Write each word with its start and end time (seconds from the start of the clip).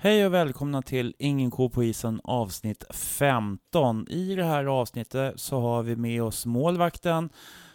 Hej 0.00 0.26
och 0.26 0.34
välkomna 0.34 0.82
till 0.82 1.14
Ingen 1.18 1.50
ko 1.50 1.70
på 1.70 1.84
isen 1.84 2.20
avsnitt 2.24 2.84
15. 2.90 4.08
I 4.08 4.34
det 4.34 4.44
här 4.44 4.64
avsnittet 4.64 5.40
så 5.40 5.60
har 5.60 5.82
vi 5.82 5.96
med 5.96 6.22
oss 6.22 6.46
målvakten 6.46 7.30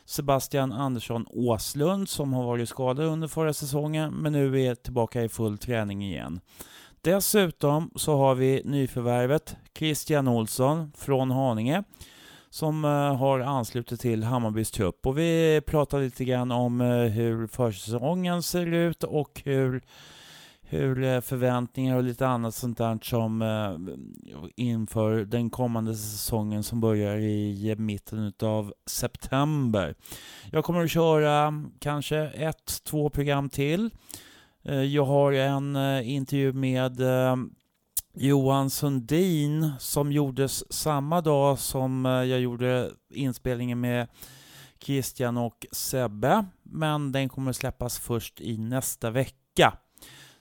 Sebastian 0.06 0.72
Andersson 0.72 1.26
Åslund 1.30 2.10
som 2.10 2.34
har 2.34 2.44
varit 2.44 2.70
skadad 2.70 3.06
under 3.06 3.28
förra 3.28 3.54
säsongen 3.54 4.14
men 4.14 4.34
nu 4.34 4.62
är 4.62 4.76
tillbaka 4.76 5.24
i 5.24 5.30
full 5.30 5.58
träning 5.58 6.04
igen. 6.04 6.40
Dessutom 7.02 7.92
så 7.96 8.18
har 8.18 8.36
vi 8.36 8.62
nyförvärvet 8.66 9.56
Christian 9.78 10.28
Olsson 10.28 10.92
från 10.98 11.32
Haninge 11.32 11.84
som 12.50 12.86
eh, 12.86 13.16
har 13.16 13.40
anslutit 13.40 14.02
till 14.02 14.24
Hammarbys 14.24 14.72
trupp 14.72 15.08
och 15.08 15.18
vi 15.18 15.62
pratar 15.66 16.00
lite 16.00 16.26
grann 16.26 16.52
om 16.52 16.82
eh, 16.82 16.88
hur 16.88 17.48
försäsongen 17.48 18.44
ser 18.44 18.66
ut 18.66 19.04
och 19.04 19.42
hur 19.46 19.82
hur 20.74 21.04
eh, 21.04 21.22
förväntningar 21.22 21.96
och 21.96 22.04
lite 22.04 22.28
annat 22.28 22.56
sånt 22.56 22.78
där 22.78 23.00
som 23.02 23.42
eh, 23.42 23.78
inför 24.56 25.26
den 25.26 25.50
kommande 25.50 25.96
säsongen 25.96 26.64
som 26.64 26.82
börjar 26.82 27.18
i 27.18 27.76
mitten 27.78 28.34
av 28.42 28.74
september. 28.86 29.96
Jag 30.52 30.66
kommer 30.66 30.84
att 30.84 30.92
köra 30.92 31.64
kanske 31.80 32.18
ett, 32.18 32.84
två 32.84 33.10
program 33.10 33.50
till. 33.50 33.90
Eh, 34.64 34.82
jag 34.82 35.06
har 35.06 35.32
en 35.32 35.76
intervju 36.04 36.54
med 36.54 37.02
Johan 38.16 38.70
Sundin 38.70 39.72
som 39.80 40.12
gjordes 40.12 40.74
samma 40.74 41.22
dag 41.22 41.60
som 41.60 42.06
jag 42.06 42.40
gjorde 42.40 42.92
inspelningen 43.14 43.80
med 43.80 44.08
Christian 44.80 45.38
och 45.38 45.66
Sebbe. 45.72 46.46
Men 46.64 47.12
den 47.12 47.30
kommer 47.30 47.54
släppas 47.54 48.00
först 48.00 48.42
i 48.42 48.58
nästa 48.58 49.10
vecka. 49.10 49.78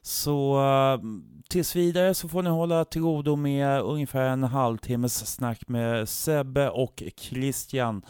Så 0.02 0.60
eh, 0.60 1.00
tills 1.48 1.76
vidare 1.76 2.14
så 2.14 2.28
får 2.28 2.42
ni 2.42 2.50
hålla 2.50 2.84
till 2.84 3.02
godo 3.02 3.36
med 3.36 3.80
ungefär 3.80 4.28
en 4.28 4.42
halvtimmes 4.42 5.34
snack 5.34 5.68
med 5.68 6.08
Sebbe 6.08 6.70
och 6.70 7.02
Christian 7.16 8.02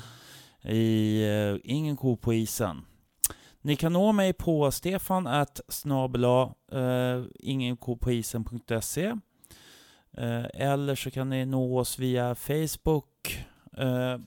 i 0.62 1.22
eh, 1.24 1.56
Ingen 1.64 1.96
ko 1.96 2.16
på 2.16 2.34
isen. 2.34 2.84
Ni 3.62 3.76
kan 3.76 3.92
nå 3.92 4.12
mig 4.12 4.32
på 4.32 4.70
stefan 4.70 5.26
at 5.26 5.60
snabela 5.68 6.54
eh, 6.72 6.80
uh, 6.80 7.24
ingenkopoisen.se 7.40 9.12
Eh, 10.16 10.44
eller 10.54 10.94
så 10.94 11.10
kan 11.10 11.30
ni 11.30 11.44
nå 11.44 11.78
oss 11.78 11.98
via 11.98 12.34
Facebook 12.34 13.44
eh, 13.76 14.18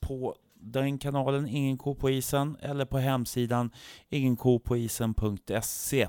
på 0.00 0.36
den 0.54 0.98
kanalen 0.98 1.48
Ingen 1.48 1.78
ko 1.78 1.94
på 1.94 2.10
isen 2.10 2.56
eller 2.60 2.84
på 2.84 2.98
hemsidan 2.98 3.70
ingenkopoisen.se. 4.08 6.08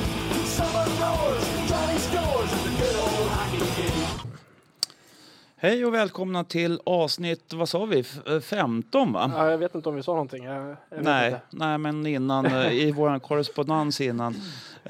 Hej 5.63 5.85
och 5.85 5.93
välkomna 5.93 6.43
till 6.43 6.79
avsnitt, 6.83 7.53
vad 7.53 7.69
sa 7.69 7.85
vi, 7.85 8.03
15 8.41 9.13
va? 9.13 9.31
Ja, 9.35 9.51
jag 9.51 9.57
vet 9.57 9.75
inte 9.75 9.89
om 9.89 9.95
vi 9.95 10.03
sa 10.03 10.11
någonting. 10.11 10.43
Jag, 10.43 10.75
jag 10.89 11.03
nej, 11.03 11.35
nej, 11.49 11.77
men 11.77 12.07
innan, 12.07 12.45
eh, 12.45 12.71
i 12.71 12.91
vår 12.95 13.19
korrespondens 13.19 14.01
innan. 14.01 14.35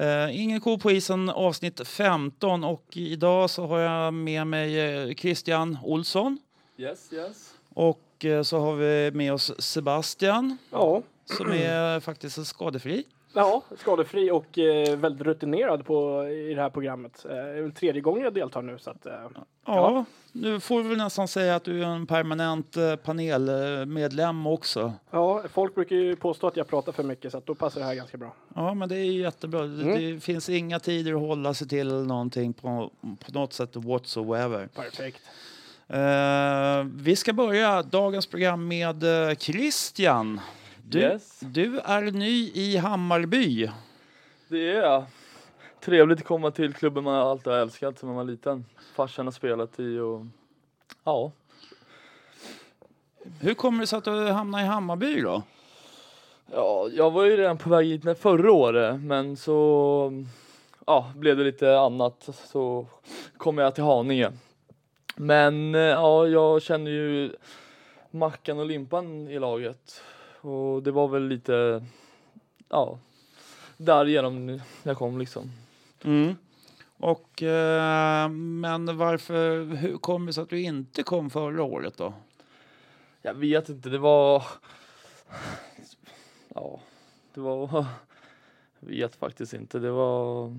Uh, 0.00 0.40
Ingen 0.42 0.60
ko 0.60 0.78
på 0.78 0.90
isen 0.90 1.30
avsnitt 1.30 1.88
15 1.88 2.64
och 2.64 2.84
idag 2.92 3.50
så 3.50 3.66
har 3.66 3.78
jag 3.78 4.14
med 4.14 4.46
mig 4.46 4.80
eh, 4.80 5.14
Christian 5.14 5.78
Olsson. 5.82 6.38
Yes, 6.76 7.12
yes. 7.12 7.54
Och 7.74 8.24
uh, 8.24 8.42
så 8.42 8.60
har 8.60 8.74
vi 8.74 9.10
med 9.14 9.32
oss 9.32 9.52
Sebastian. 9.58 10.58
Ja. 10.70 11.02
Som 11.24 11.52
är 11.52 12.00
faktiskt 12.00 12.46
skadefri. 12.46 13.04
Ja, 13.34 13.62
skadefri 13.76 14.30
och 14.30 14.58
eh, 14.58 14.96
väldigt 14.96 15.26
rutinerad 15.26 15.86
på, 15.86 16.28
i 16.28 16.54
det 16.54 16.62
här 16.62 16.70
programmet. 16.70 17.24
Eh, 17.24 17.30
det 17.30 17.58
är 17.58 17.62
väl 17.62 17.72
tredje 17.72 18.00
gången 18.00 18.22
jag 18.24 18.34
deltar 18.34 18.62
nu. 18.62 18.78
Så 18.78 18.90
att, 18.90 19.06
eh, 19.06 19.12
ja, 19.12 19.44
ja, 19.66 20.04
nu 20.32 20.60
får 20.60 20.82
vi 20.82 20.88
väl 20.88 20.98
nästan 20.98 21.28
säga 21.28 21.56
att 21.56 21.64
du 21.64 21.82
är 21.82 21.86
en 21.86 22.06
permanent 22.06 22.76
eh, 22.76 22.96
panelmedlem 22.96 24.46
också. 24.46 24.92
Ja, 25.10 25.42
folk 25.52 25.74
brukar 25.74 25.96
ju 25.96 26.16
påstå 26.16 26.46
att 26.46 26.56
jag 26.56 26.68
pratar 26.68 26.92
för 26.92 27.02
mycket 27.02 27.32
så 27.32 27.38
att 27.38 27.46
då 27.46 27.54
passar 27.54 27.80
det 27.80 27.86
här 27.86 27.94
ganska 27.94 28.18
bra. 28.18 28.34
Ja, 28.54 28.74
men 28.74 28.88
det 28.88 28.96
är 28.96 29.04
jättebra. 29.04 29.64
Mm. 29.64 29.86
Det, 29.86 30.12
det 30.12 30.20
finns 30.20 30.48
inga 30.48 30.80
tider 30.80 31.12
att 31.14 31.20
hålla 31.20 31.54
sig 31.54 31.68
till 31.68 31.80
eller 31.80 32.04
någonting 32.04 32.52
på, 32.52 32.90
på 33.00 33.32
något 33.32 33.52
sätt 33.52 33.76
whatsoever. 33.76 34.66
Perfekt. 34.66 35.22
Uh, 35.90 37.02
vi 37.02 37.16
ska 37.16 37.32
börja 37.32 37.82
dagens 37.82 38.26
program 38.26 38.68
med 38.68 39.04
uh, 39.04 39.34
Christian. 39.34 40.40
Du, 40.82 40.98
yes. 40.98 41.40
du 41.40 41.78
är 41.78 42.02
ny 42.02 42.50
i 42.54 42.76
Hammarby. 42.76 43.70
Det 44.48 44.70
är 44.70 44.80
jag. 44.80 45.04
Trevligt 45.84 46.18
att 46.18 46.24
komma 46.24 46.50
till 46.50 46.74
klubben 46.74 47.04
man 47.04 47.14
alltid 47.14 47.52
har 47.52 47.60
älskat 47.60 47.98
sedan 47.98 48.06
man 48.08 48.16
var 48.16 48.24
liten. 48.24 48.64
Farsan 48.94 49.26
har 49.26 49.32
spelat 49.32 49.80
i 49.80 49.98
och 49.98 50.26
ja. 51.04 51.32
Hur 53.40 53.54
kommer 53.54 53.80
det 53.80 53.86
sig 53.86 53.96
att 53.96 54.04
du 54.04 54.28
hamnade 54.28 54.64
i 54.64 54.66
Hammarby 54.66 55.20
då? 55.20 55.42
Ja, 56.52 56.88
jag 56.92 57.10
var 57.10 57.24
ju 57.24 57.36
redan 57.36 57.58
på 57.58 57.70
väg 57.70 57.86
hit 57.86 58.18
förra 58.18 58.52
året 58.52 59.00
men 59.00 59.36
så 59.36 60.24
ja, 60.86 61.12
blev 61.16 61.36
det 61.36 61.44
lite 61.44 61.78
annat 61.78 62.28
så 62.44 62.86
kom 63.36 63.58
jag 63.58 63.74
till 63.74 63.84
Haninge. 63.84 64.32
Men 65.16 65.74
ja, 65.74 66.26
jag 66.26 66.62
känner 66.62 66.90
ju 66.90 67.36
Mackan 68.10 68.58
och 68.58 68.66
Limpan 68.66 69.28
i 69.28 69.38
laget 69.38 70.02
och 70.40 70.82
det 70.82 70.90
var 70.90 71.08
väl 71.08 71.28
lite, 71.28 71.84
ja, 72.68 72.98
därigenom 73.76 74.60
jag 74.82 74.96
kom 74.96 75.18
liksom. 75.18 75.50
Mm. 76.04 76.34
Och, 76.96 77.42
eh, 77.42 78.28
men 78.28 78.96
varför, 78.96 79.64
hur 79.64 79.98
kom 79.98 80.26
det 80.26 80.32
sig 80.32 80.42
att 80.42 80.48
du 80.48 80.60
inte 80.60 81.02
kom 81.02 81.30
förra 81.30 81.62
året 81.62 81.96
då? 81.96 82.14
Jag 83.22 83.34
vet 83.34 83.68
inte, 83.68 83.88
det 83.88 83.98
var, 83.98 84.44
ja, 86.54 86.80
det 87.34 87.40
var, 87.40 87.86
jag 88.80 88.88
vet 88.88 89.16
faktiskt 89.16 89.54
inte, 89.54 89.78
det 89.78 89.90
var, 89.90 90.54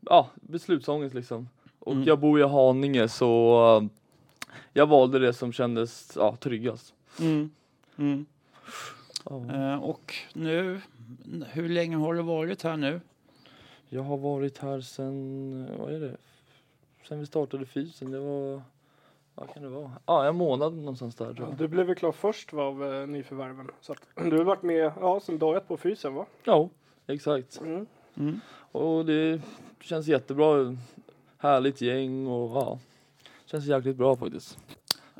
ja, 0.00 0.30
beslutsångest 0.34 1.14
liksom. 1.14 1.48
Och 1.78 1.92
mm. 1.92 2.04
jag 2.04 2.18
bor 2.18 2.40
i 2.40 2.42
Haninge 2.42 3.08
så 3.08 3.88
jag 4.72 4.86
valde 4.86 5.18
det 5.18 5.32
som 5.32 5.52
kändes 5.52 6.12
ja, 6.16 6.36
tryggast. 6.36 6.94
Mm. 7.20 7.50
Mm. 7.96 8.26
Oh. 9.24 9.74
och 9.74 10.14
nu, 10.32 10.80
hur 11.50 11.68
länge 11.68 11.96
har 11.96 12.14
du 12.14 12.22
varit 12.22 12.62
här 12.62 12.76
nu? 12.76 13.00
Jag 13.94 14.02
har 14.02 14.16
varit 14.16 14.58
här 14.58 14.80
sen, 14.80 15.66
vad 15.78 15.92
är 15.92 16.00
det, 16.00 16.16
sen 17.08 17.20
vi 17.20 17.26
startade 17.26 17.66
fysen. 17.66 18.10
Det 18.10 18.18
var, 18.18 18.62
vad 19.34 19.54
kan 19.54 19.62
det 19.62 19.68
vara? 19.68 19.92
Ja, 20.06 20.28
en 20.28 20.36
månad 20.36 20.74
någonstans 20.74 21.14
där 21.14 21.34
tror 21.34 21.48
jag. 21.48 21.58
Du 21.58 21.68
blev 21.68 21.86
väl 21.86 21.94
klar 21.94 22.12
först 22.12 22.52
va, 22.52 22.62
av 22.62 22.94
eh, 22.94 23.06
nyförvärven? 23.06 23.70
Så 23.80 23.92
att, 23.92 23.98
du 24.14 24.38
har 24.38 24.44
varit 24.44 24.62
med, 24.62 24.92
ja, 25.00 25.20
sen 25.20 25.38
dag 25.38 25.56
ett 25.56 25.68
på 25.68 25.76
fysen 25.76 26.14
va? 26.14 26.26
Ja, 26.44 26.68
exakt. 27.06 27.60
Mm. 27.60 27.86
Mm. 28.16 28.40
Och 28.72 29.06
det 29.06 29.42
känns 29.80 30.06
jättebra. 30.06 30.76
Härligt 31.38 31.80
gäng 31.80 32.26
och 32.26 32.50
ja, 32.56 32.78
känns 33.46 33.66
jäkligt 33.66 33.96
bra 33.96 34.16
faktiskt. 34.16 34.58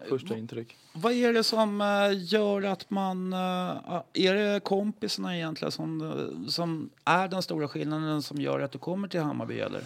Första 0.08 0.36
intryck. 0.36 0.76
Vad 0.92 1.12
är 1.12 1.32
det 1.32 1.44
som 1.44 1.80
eh, 1.80 2.34
gör 2.34 2.62
att 2.62 2.90
man... 2.90 3.32
Eh, 3.32 4.02
är 4.12 4.34
det 4.34 4.60
kompisarna 4.60 5.36
egentligen 5.36 5.72
som, 5.72 6.00
eh, 6.00 6.48
som 6.48 6.90
är 7.04 7.28
den 7.28 7.42
stora 7.42 7.68
skillnaden 7.68 8.22
som 8.22 8.40
gör 8.40 8.60
att 8.60 8.72
du 8.72 8.78
kommer 8.78 9.08
till 9.08 9.20
Hammarby 9.20 9.60
eller? 9.60 9.82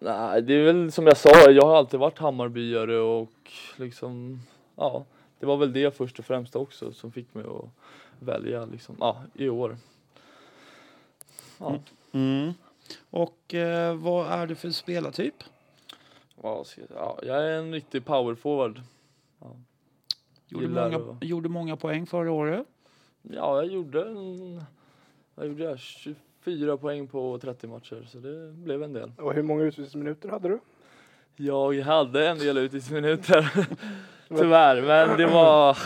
Nej, 0.00 0.42
det 0.42 0.54
är 0.54 0.64
väl 0.64 0.92
som 0.92 1.06
jag 1.06 1.16
sa, 1.16 1.50
jag 1.50 1.66
har 1.66 1.76
alltid 1.76 2.00
varit 2.00 2.18
Hammarbyare 2.18 2.98
och 2.98 3.32
liksom, 3.76 4.40
ja, 4.76 5.04
det 5.38 5.46
var 5.46 5.56
väl 5.56 5.72
det 5.72 5.96
först 5.96 6.18
och 6.18 6.24
främst 6.24 6.56
också 6.56 6.92
som 6.92 7.12
fick 7.12 7.34
mig 7.34 7.44
att 7.44 7.70
välja 8.18 8.64
liksom, 8.64 8.96
ja, 9.00 9.22
i 9.34 9.48
år. 9.48 9.76
Ja. 11.58 11.68
Mm. 11.68 11.82
mm. 12.12 12.54
Och 13.10 13.54
eh, 13.54 13.94
vad 13.94 14.26
är 14.26 14.46
du 14.46 14.54
för 14.54 14.70
spelartyp? 14.70 15.34
Ja, 16.42 16.64
jag 17.22 17.44
är 17.46 17.58
en 17.58 17.72
riktig 17.72 18.04
powerforward. 18.04 18.80
Ja. 19.40 19.56
Gjorde, 20.46 20.68
många, 20.68 20.98
och... 20.98 21.24
gjorde 21.24 21.48
många 21.48 21.76
poäng 21.76 22.06
förra 22.06 22.32
året? 22.32 22.66
Ja, 23.22 23.56
jag 23.56 23.66
gjorde, 23.66 24.08
en, 24.08 24.62
jag 25.34 25.46
gjorde 25.46 25.78
24 25.78 26.76
poäng 26.76 27.08
på 27.08 27.38
30 27.38 27.66
matcher, 27.66 28.06
så 28.08 28.18
det 28.18 28.52
blev 28.52 28.82
en 28.82 28.92
del. 28.92 29.12
Och 29.18 29.34
hur 29.34 29.42
många 29.42 29.62
utvisningsminuter 29.62 30.28
hade 30.28 30.48
du? 30.48 30.58
Jag 31.36 31.80
hade 31.80 32.28
en 32.28 32.38
del 32.38 32.58
utvisningsminuter, 32.58 33.68
tyvärr, 34.28 34.82
men 34.82 35.18
det 35.18 35.26
var 35.26 35.78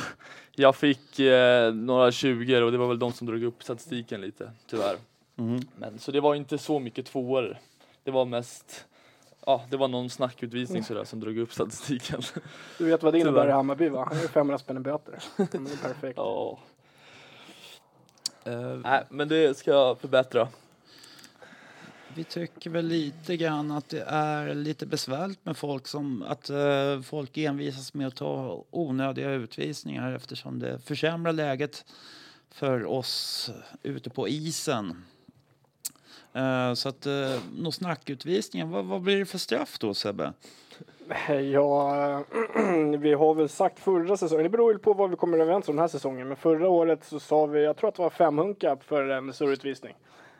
jag 0.56 0.76
fick 0.76 1.18
eh, 1.18 1.74
några 1.74 2.12
20 2.12 2.62
och 2.62 2.72
det 2.72 2.78
var 2.78 2.88
väl 2.88 2.98
de 2.98 3.12
som 3.12 3.26
drog 3.26 3.42
upp 3.42 3.62
statistiken 3.62 4.20
lite, 4.20 4.50
tyvärr. 4.66 4.96
Mm. 5.36 5.60
Men 5.76 5.98
så 5.98 6.12
det 6.12 6.20
var 6.20 6.34
inte 6.34 6.58
så 6.58 6.78
mycket 6.78 7.06
tvåor. 7.06 7.58
Det 8.04 8.10
var 8.10 8.24
mest, 8.24 8.86
ja 9.46 9.62
det 9.70 9.76
var 9.76 9.88
någon 9.88 10.10
snackutvisning 10.10 10.84
sådär 10.84 11.04
som 11.04 11.20
drog 11.20 11.38
upp 11.38 11.52
statistiken. 11.52 12.20
Du 12.78 12.84
vet 12.84 13.02
vad 13.02 13.14
det 13.14 13.18
innebär 13.18 13.48
i 13.48 13.50
Hammarby 13.50 13.88
va? 13.88 14.08
Han 14.08 14.18
är 14.18 14.28
500 14.28 14.58
spänn 14.58 14.76
i 14.76 14.80
böter. 14.80 15.22
Det 15.36 15.54
är 15.54 15.82
perfekt. 15.82 16.16
Ja. 16.16 16.58
Eh, 18.44 18.80
Nej 18.84 19.04
men 19.10 19.28
det 19.28 19.56
ska 19.58 19.70
jag 19.70 20.00
förbättra. 20.00 20.48
Vi 22.16 22.24
tycker 22.24 22.70
väl 22.70 22.86
lite 22.86 23.36
grann 23.36 23.70
att 23.70 23.88
det 23.88 24.04
är 24.06 24.54
lite 24.54 24.86
besvärligt 24.86 25.44
med 25.44 25.56
folk 25.56 25.86
som 25.86 26.22
att 26.22 26.50
eh, 26.50 27.00
folk 27.02 27.36
envisas 27.36 27.94
med 27.94 28.06
att 28.06 28.16
ta 28.16 28.64
onödiga 28.70 29.30
utvisningar 29.30 30.12
eftersom 30.12 30.58
det 30.58 30.78
försämrar 30.78 31.32
läget 31.32 31.84
för 32.50 32.84
oss 32.84 33.50
ute 33.82 34.10
på 34.10 34.28
isen. 34.28 35.04
Eh, 36.34 36.74
så 36.74 36.88
att 36.88 37.06
uh, 37.06 37.12
någon 37.56 37.72
snackutvisningar, 37.72 38.66
vad, 38.66 38.84
vad 38.84 39.00
blir 39.02 39.18
det 39.18 39.26
för 39.26 39.38
straff 39.38 39.78
då 39.78 39.94
Sebbe? 39.94 40.32
Ja, 41.52 42.22
vi 42.98 43.12
har 43.12 43.34
väl 43.34 43.48
sagt 43.48 43.78
förra 43.78 44.16
säsongen, 44.16 44.42
det 44.42 44.48
beror 44.48 44.72
ju 44.72 44.78
på 44.78 44.94
vad 44.94 45.10
vi 45.10 45.16
kommer 45.16 45.38
överens 45.38 45.68
om 45.68 45.76
den 45.76 45.80
här 45.80 45.88
säsongen, 45.88 46.28
men 46.28 46.36
förra 46.36 46.68
året 46.68 47.04
så 47.04 47.20
sa 47.20 47.46
vi, 47.46 47.64
jag 47.64 47.76
tror 47.76 47.88
att 47.88 47.94
det 47.94 48.02
var 48.02 48.10
fem 48.10 48.38
hunkar 48.38 48.76
för 48.86 49.08
en 49.08 49.32
surrutvisning. 49.32 49.94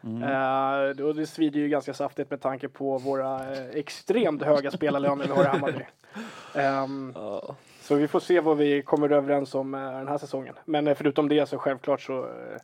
Eh, 0.05 1.05
och 1.07 1.15
det 1.15 1.27
svider 1.27 1.61
ju 1.61 1.69
ganska 1.69 1.95
saftigt 1.95 2.31
med 2.31 2.41
tanke 2.41 2.69
på 2.69 2.99
våra 2.99 3.53
eh, 3.53 3.69
extremt 3.73 4.43
höga 4.43 4.71
spelarlöner 4.71 5.25
vi 5.25 5.33
har 5.33 5.45
i 5.45 5.47
Hammarby. 5.47 5.85
Ehm, 6.55 7.13
Ja. 7.17 7.57
så 7.81 7.95
vi 7.95 8.09
får 8.09 8.21
se 8.21 8.41
vad 8.41 8.57
vi 8.57 8.83
kommer 8.83 9.13
överens 9.13 9.55
om 9.55 9.75
eh, 9.75 9.81
den 9.81 10.09
här 10.09 10.19
säsongen. 10.19 10.55
Men 10.65 10.87
eh, 10.89 10.95
förutom 10.95 11.29
det 11.29 11.49
så 11.49 11.59
självklart 11.59 12.01
så 12.01 12.19
eh, 12.19 12.61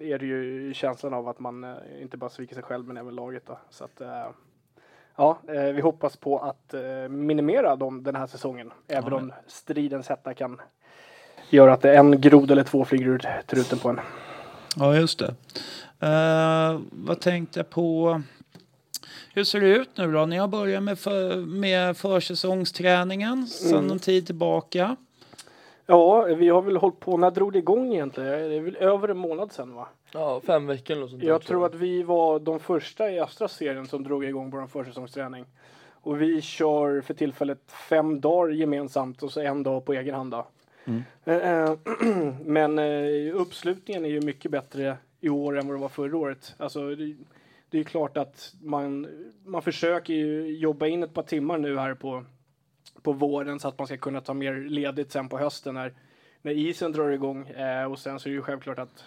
är 0.00 0.18
det 0.18 0.26
ju 0.26 0.74
känslan 0.74 1.14
av 1.14 1.28
att 1.28 1.38
man 1.38 1.64
eh, 1.64 1.74
inte 2.00 2.16
bara 2.16 2.30
sviker 2.30 2.54
sig 2.54 2.62
själv 2.64 2.86
men 2.86 2.96
även 2.96 3.14
laget. 3.14 3.42
Då. 3.46 3.58
Så 3.70 3.84
att, 3.84 4.00
eh, 4.00 4.26
ja, 5.16 5.38
eh, 5.48 5.62
vi 5.62 5.80
hoppas 5.80 6.16
på 6.16 6.38
att 6.38 6.74
minimera 7.10 7.76
dem 7.76 8.02
den 8.02 8.16
här 8.16 8.26
säsongen. 8.26 8.72
Även 8.88 9.12
Ja, 9.12 9.16
om 9.16 9.32
stridens 9.46 10.08
hetta 10.08 10.34
kan 10.34 10.60
göra 11.50 11.72
att 11.72 11.84
en 11.84 12.20
grod 12.20 12.50
eller 12.50 12.64
två 12.64 12.84
flyger 12.84 13.06
ur 13.06 13.42
truten 13.46 13.78
på 13.78 13.88
en. 13.88 14.00
Ja, 14.76 14.96
just 14.96 15.18
det. 15.18 15.34
Eh, 16.06 16.80
vad 16.90 17.20
tänkte 17.20 17.58
jag 17.58 17.70
på? 17.70 18.22
Hur 19.34 19.44
ser 19.44 19.60
det 19.60 19.68
ut 19.68 19.90
nu 19.96 20.12
då? 20.12 20.26
Ni 20.26 20.36
har 20.36 20.48
börjat 20.48 20.82
med, 20.82 20.98
för, 20.98 21.36
med 21.36 21.96
försäsongsträningen 21.96 23.46
sedan 23.46 23.78
Mm. 23.78 23.90
en 23.90 23.98
tid 23.98 24.26
tillbaka. 24.26 24.96
Ja, 25.86 26.24
vi 26.24 26.48
har 26.48 26.62
väl 26.62 26.76
hållit 26.76 27.00
på, 27.00 27.16
när 27.16 27.30
drog 27.30 27.52
det 27.52 27.58
igång 27.58 27.92
egentligen? 27.92 28.30
Det 28.30 28.54
är 28.54 28.60
väl 28.60 28.76
över 28.76 29.08
en 29.08 29.18
månad 29.18 29.52
sedan 29.52 29.74
va? 29.74 29.88
ja, 30.12 30.40
fem 30.40 30.66
veckor 30.66 30.96
eller 30.96 31.06
sånt 31.06 31.22
Jag 31.22 31.42
tror 31.42 31.66
att 31.66 31.74
vi 31.74 32.02
var 32.02 32.38
de 32.38 32.60
första 32.60 33.10
i 33.10 33.20
Astra 33.20 33.48
serien 33.48 33.86
som 33.86 34.02
drog 34.02 34.24
igång 34.24 34.50
vår 34.50 34.66
försäsongsträning. 34.66 35.44
Och 35.90 36.22
vi 36.22 36.42
kör 36.42 37.00
för 37.00 37.14
tillfället 37.14 37.58
fem 37.88 38.20
dagar 38.20 38.52
gemensamt 38.52 39.22
och 39.22 39.32
så 39.32 39.40
en 39.40 39.62
dag 39.62 39.84
på 39.84 39.92
egen 39.92 40.14
hand. 40.14 40.30
Då. 40.30 40.46
Mm. 40.84 41.02
Eh, 41.24 41.76
Men 42.44 42.78
eh, 42.78 43.34
uppslutningen 43.34 44.04
är 44.04 44.08
ju 44.08 44.20
mycket 44.20 44.50
bättre 44.50 44.96
i 45.20 45.28
år 45.28 45.58
än 45.58 45.66
vad 45.68 45.76
det 45.76 45.80
var 45.80 45.88
förra 45.88 46.16
året. 46.16 46.54
Alltså, 46.58 46.94
det, 46.94 47.16
det 47.70 47.76
är 47.76 47.78
ju 47.78 47.84
klart 47.84 48.16
att 48.16 48.54
man, 48.62 49.08
man 49.44 49.62
försöker 49.62 50.14
ju 50.14 50.58
jobba 50.58 50.86
in 50.86 51.02
ett 51.02 51.14
par 51.14 51.22
timmar 51.22 51.58
nu 51.58 51.78
här 51.78 51.94
på, 51.94 52.24
på 53.02 53.12
våren 53.12 53.60
så 53.60 53.68
att 53.68 53.78
man 53.78 53.86
ska 53.86 53.96
kunna 53.96 54.20
ta 54.20 54.34
mer 54.34 54.54
ledigt 54.54 55.12
sen 55.12 55.28
på 55.28 55.38
hösten 55.38 55.74
när, 55.74 55.92
när 56.42 56.52
isen 56.52 56.92
drar 56.92 57.10
igång. 57.10 57.48
Eh, 57.48 57.92
och 57.92 57.98
sen 57.98 58.20
så 58.20 58.28
är 58.28 58.30
det 58.30 58.36
ju 58.36 58.42
självklart 58.42 58.78
att 58.78 59.04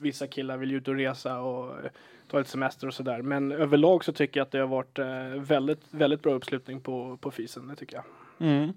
vissa 0.00 0.26
killar 0.26 0.56
vill 0.56 0.70
ju 0.70 0.76
ut 0.76 0.88
och 0.88 0.94
resa 0.94 1.38
och 1.38 1.84
eh, 1.84 1.90
ta 2.30 2.38
lite 2.38 2.50
semester 2.50 2.86
och 2.86 2.94
sådär. 2.94 3.22
Men 3.22 3.52
överlag 3.52 4.04
så 4.04 4.12
tycker 4.12 4.40
jag 4.40 4.44
att 4.44 4.52
det 4.52 4.58
har 4.58 4.66
varit 4.66 4.98
eh, 4.98 5.42
väldigt, 5.42 5.82
väldigt 5.90 6.22
bra 6.22 6.34
uppslutning 6.34 6.80
på, 6.80 7.16
på 7.20 7.30
FISen, 7.30 7.68
det 7.68 7.76
tycker 7.76 7.96
jag. 7.96 8.04
Mm. 8.48 8.72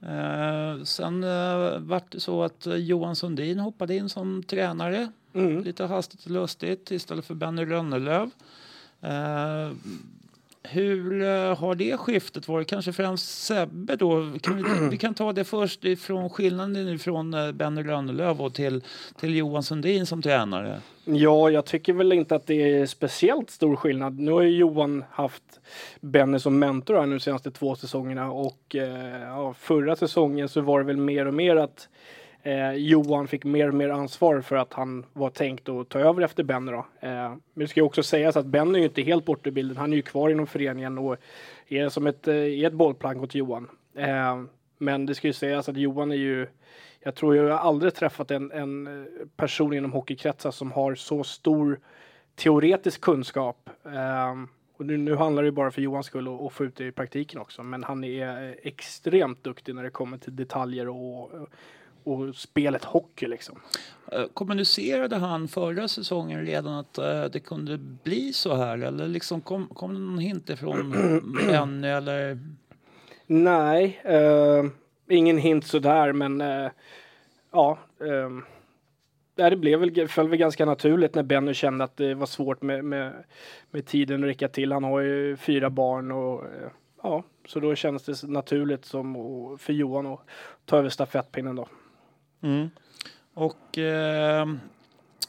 Eh, 0.00 0.82
sen 0.84 1.24
uh, 1.24 1.78
vart 1.78 2.12
det 2.12 2.20
så 2.20 2.42
att 2.42 2.66
eh, 2.66 2.74
Johan 2.74 3.16
Sundin 3.16 3.58
hoppade 3.58 3.96
in 3.96 4.08
som 4.08 4.42
tränare 4.42 5.08
Mm. 5.36 5.62
lite 5.62 5.84
hastigt 5.84 6.24
och 6.24 6.30
lustigt 6.30 6.90
istället 6.90 7.24
för 7.24 7.34
Benny 7.34 7.64
Rönnelöv. 7.64 8.30
Eh, 10.66 10.72
hur 10.72 11.22
eh, 11.22 11.56
har 11.56 11.74
det 11.74 11.96
skiftet 11.96 12.48
varit? 12.48 12.68
Kanske 12.68 12.92
främst 12.92 13.44
Sebbe 13.44 13.96
då? 13.96 14.32
Kan 14.42 14.56
vi, 14.56 14.62
vi 14.90 14.96
kan 14.96 15.14
ta 15.14 15.32
det 15.32 15.44
först 15.44 15.84
ifrån 15.84 16.30
skillnaden 16.30 16.98
från 16.98 17.34
uh, 17.34 17.52
Benny 17.52 17.82
Rönnelöv 17.82 18.40
och 18.40 18.54
till, 18.54 18.82
till 19.20 19.36
Johan 19.36 19.62
Sundin 19.62 20.06
som 20.06 20.22
tränare. 20.22 20.80
Ja, 21.04 21.50
jag 21.50 21.64
tycker 21.64 21.92
väl 21.92 22.12
inte 22.12 22.34
att 22.34 22.46
det 22.46 22.72
är 22.72 22.86
speciellt 22.86 23.50
stor 23.50 23.76
skillnad. 23.76 24.18
Nu 24.18 24.32
har 24.32 24.42
ju 24.42 24.56
Johan 24.56 25.04
haft 25.10 25.60
Benny 26.00 26.38
som 26.38 26.58
mentor 26.58 26.94
här 26.94 27.06
nu 27.06 27.14
de 27.14 27.20
senaste 27.20 27.50
två 27.50 27.76
säsongerna 27.76 28.30
och 28.32 28.76
eh, 28.76 29.22
ja, 29.22 29.54
förra 29.58 29.96
säsongen 29.96 30.48
så 30.48 30.60
var 30.60 30.80
det 30.80 30.86
väl 30.86 30.96
mer 30.96 31.26
och 31.26 31.34
mer 31.34 31.56
att 31.56 31.88
eh, 32.46 32.72
Johan 32.72 33.28
fick 33.28 33.44
mer 33.44 33.68
och 33.68 33.74
mer 33.74 33.88
ansvar 33.88 34.40
för 34.40 34.56
att 34.56 34.72
han 34.72 35.06
var 35.12 35.30
tänkt 35.30 35.68
att 35.68 35.88
ta 35.88 35.98
över 35.98 36.22
efter 36.22 36.42
Benny 36.44 36.72
då. 36.72 36.86
Eh, 37.00 37.08
men 37.08 37.40
det 37.54 37.68
ska 37.68 37.80
ju 37.80 37.86
också 37.86 38.02
sägas 38.02 38.36
att 38.36 38.46
Benny 38.46 38.78
är 38.78 38.78
ju 38.78 38.88
inte 38.88 39.02
helt 39.02 39.24
borta 39.24 39.48
i 39.48 39.52
bilden. 39.52 39.76
Han 39.76 39.92
är 39.92 39.96
ju 39.96 40.02
kvar 40.02 40.30
inom 40.30 40.46
föreningen 40.46 40.98
och 40.98 41.16
är 41.68 41.88
som 41.88 42.06
ett, 42.06 42.28
eh, 42.28 42.34
är 42.34 42.66
ett 42.66 42.72
bollplank 42.72 43.22
åt 43.22 43.34
Johan. 43.34 43.68
Eh, 43.94 44.42
men 44.78 45.06
det 45.06 45.14
ska 45.14 45.26
ju 45.26 45.32
sägas 45.32 45.68
att 45.68 45.76
Johan 45.76 46.12
är 46.12 46.16
ju 46.16 46.46
jag 47.00 47.14
tror 47.14 47.36
jag 47.36 47.42
har 47.42 47.58
aldrig 47.58 47.94
träffat 47.94 48.30
en, 48.30 48.52
en 48.52 49.06
person 49.36 49.72
inom 49.72 49.92
hockeykretsar 49.92 50.50
som 50.50 50.72
har 50.72 50.94
så 50.94 51.24
stor 51.24 51.80
teoretisk 52.34 53.00
kunskap. 53.00 53.70
Eh, 53.84 54.34
och 54.76 54.86
nu, 54.86 54.96
nu 54.96 55.14
handlar 55.14 55.42
det 55.42 55.46
ju 55.46 55.52
bara 55.52 55.70
för 55.70 55.82
Johans 55.82 56.06
skull 56.06 56.46
att, 56.46 56.52
få 56.52 56.64
ut 56.64 56.76
det 56.76 56.86
i 56.86 56.92
praktiken 56.92 57.40
också. 57.40 57.62
Men 57.62 57.84
han 57.84 58.04
är 58.04 58.48
eh, 58.48 58.54
extremt 58.62 59.44
duktig 59.44 59.74
när 59.74 59.82
det 59.82 59.90
kommer 59.90 60.18
till 60.18 60.36
detaljer 60.36 60.88
och, 60.88 61.48
och 62.06 62.34
spelet 62.34 62.84
hockey 62.84 63.26
liksom. 63.26 63.60
Eh, 64.12 64.24
kommunicerade 64.34 65.16
han 65.16 65.48
förra 65.48 65.88
säsongen 65.88 66.46
redan 66.46 66.74
att 66.74 66.98
eh, 66.98 67.24
det 67.24 67.40
kunde 67.40 67.78
bli 67.78 68.32
så 68.32 68.54
här? 68.54 68.78
Eller 68.78 69.08
liksom 69.08 69.40
kom, 69.40 69.66
kom 69.66 69.94
det 69.94 70.00
någon 70.00 70.18
hint 70.18 70.50
ifrån 70.50 70.90
Benny 71.46 71.88
eller? 71.88 72.38
Nej, 73.26 74.00
eh, 74.04 74.64
ingen 75.08 75.38
hint 75.38 75.66
sådär 75.66 76.12
men 76.12 76.40
eh, 76.40 76.70
ja. 77.52 77.78
Nej, 79.38 79.50
det 79.50 79.56
blev 79.56 79.80
väl, 79.80 80.08
föll 80.08 80.28
väl 80.28 80.38
ganska 80.38 80.64
naturligt 80.64 81.14
när 81.14 81.22
Benny 81.22 81.54
kände 81.54 81.84
att 81.84 81.96
det 81.96 82.14
var 82.14 82.26
svårt 82.26 82.62
med, 82.62 82.84
med, 82.84 83.12
med 83.70 83.86
tiden 83.86 84.24
att 84.24 84.28
räcka 84.28 84.48
till. 84.48 84.72
Han 84.72 84.84
har 84.84 85.00
ju 85.00 85.36
fyra 85.36 85.70
barn 85.70 86.12
och 86.12 86.44
ja, 87.02 87.22
så 87.46 87.60
då 87.60 87.74
kändes 87.74 88.04
det 88.04 88.28
naturligt 88.28 88.84
som 88.84 89.14
för 89.58 89.72
Johan 89.72 90.06
att 90.06 90.20
ta 90.64 90.78
över 90.78 90.88
stafettpinnen 90.88 91.56
då. 91.56 91.68
Mm. 92.40 92.70
Och 93.34 93.78
eh, 93.78 94.46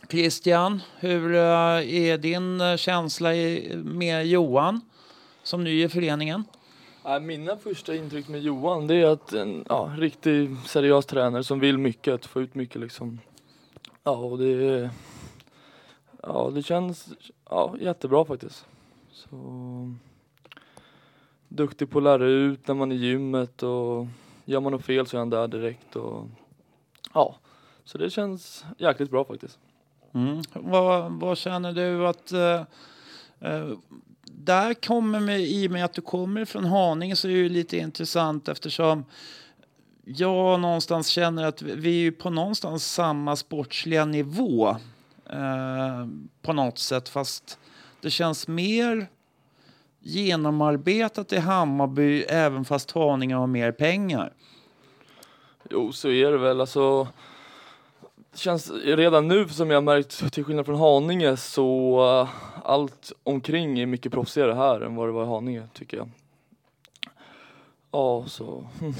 Christian, 0.10 0.82
hur 1.00 1.34
eh, 1.34 1.96
är 1.96 2.18
din 2.18 2.62
eh, 2.62 2.78
känsla 2.78 3.30
med 3.76 4.28
Johan 4.28 4.82
som 5.44 5.64
ny 5.64 5.84
i 5.84 5.90
föreningen? 5.90 6.44
Mina 7.22 7.58
första 7.58 7.96
intryck 7.96 8.28
med 8.28 8.42
Johan 8.42 8.88
det 8.88 8.96
är 8.96 9.06
att 9.06 9.34
en 9.34 9.66
ja, 9.70 9.94
riktig 9.98 10.58
seriös 10.66 11.06
tränare 11.06 11.44
som 11.44 11.60
vill 11.60 11.78
mycket, 11.78 12.14
att 12.14 12.26
få 12.26 12.42
ut 12.42 12.56
mycket 12.56 12.82
liksom. 12.82 13.20
Ja, 14.04 14.12
och 14.12 14.38
det, 14.38 14.90
ja, 16.24 16.52
det 16.54 16.64
känns 16.64 17.10
ja, 17.50 17.76
jättebra 17.80 18.26
faktiskt. 18.26 18.66
Så, 19.12 19.38
duktig 21.48 21.90
på 21.90 21.98
att 21.98 22.04
lära 22.04 22.26
ut 22.26 22.68
när 22.68 22.76
man 22.76 22.92
är 22.92 22.96
i 22.96 23.00
gymmet 23.00 23.64
och 23.64 24.08
gör 24.46 24.60
man 24.60 24.72
något 24.72 24.86
fel 24.86 25.08
så 25.08 25.18
är 25.18 25.20
han 25.20 25.30
där 25.30 25.48
direkt. 25.48 25.96
Och, 25.96 26.28
ja, 27.14 27.36
så 27.84 27.98
det 27.98 28.10
känns 28.10 28.66
jäkligt 28.78 29.12
bra 29.12 29.26
faktiskt. 29.26 29.60
Mm. 30.14 30.42
Vad, 30.54 31.12
vad 31.12 31.38
känner 31.38 31.74
du 31.74 32.08
att 32.08 32.32
eh, 32.32 32.62
eh, 33.40 33.68
där 34.24 34.74
kommer 34.74 35.20
vi, 35.20 35.64
i 35.64 35.68
och 35.68 35.72
med 35.72 35.86
att 35.86 35.94
du 35.94 36.02
kommer 36.02 36.46
från 36.46 36.66
Haninge 36.66 37.16
så 37.16 37.28
är 37.28 37.32
det 37.32 37.38
ju 37.38 37.50
lite 37.50 37.78
intressant 37.78 38.48
eftersom 38.48 39.06
jag 40.06 40.60
någonstans 40.60 41.08
känner 41.08 41.44
att 41.44 41.62
vi- 41.62 41.76
vi 41.76 41.90
är 41.90 42.02
ju 42.02 42.12
på 42.12 42.30
någonstans 42.30 42.94
samma 42.94 43.36
sportsliga 43.36 44.06
nivå 44.06 44.70
eh, 45.30 46.08
på 46.42 46.54
något 46.54 46.78
sätt 46.80 47.10
fast 47.10 47.60
det 48.02 48.10
känns 48.10 48.48
mer 48.48 49.08
genomarbetat 50.00 51.34
i 51.34 51.38
Hammarby 51.38 52.22
även 52.22 52.66
fast 52.66 52.92
Haninge 52.92 53.36
har 53.36 53.48
mer 53.48 53.72
pengar. 53.72 54.34
Jo, 55.70 55.92
så 55.92 56.10
är 56.10 56.32
det 56.32 56.38
väl. 56.38 56.62
Alltså, 56.62 57.08
det 58.32 58.38
känns 58.38 58.72
redan 58.84 59.28
nu 59.28 59.48
som 59.48 59.72
jag 59.72 59.84
märkt, 59.84 60.34
till 60.34 60.44
skillnad 60.44 60.66
från 60.66 60.80
Haninge, 60.80 61.38
så 61.38 62.00
uh, 62.22 62.30
allt 62.64 63.12
omkring 63.24 63.80
är 63.80 63.86
mycket 63.86 64.12
proffsigare 64.12 64.54
här 64.54 64.82
än 64.82 64.96
vad 64.96 65.08
det 65.08 65.12
var 65.12 65.24
i 65.24 65.28
Haninge, 65.28 65.68
tycker 65.74 65.98
jag. 65.98 66.10
Ja, 67.92 68.24
så... 68.28 68.68
Hm. 68.80 68.94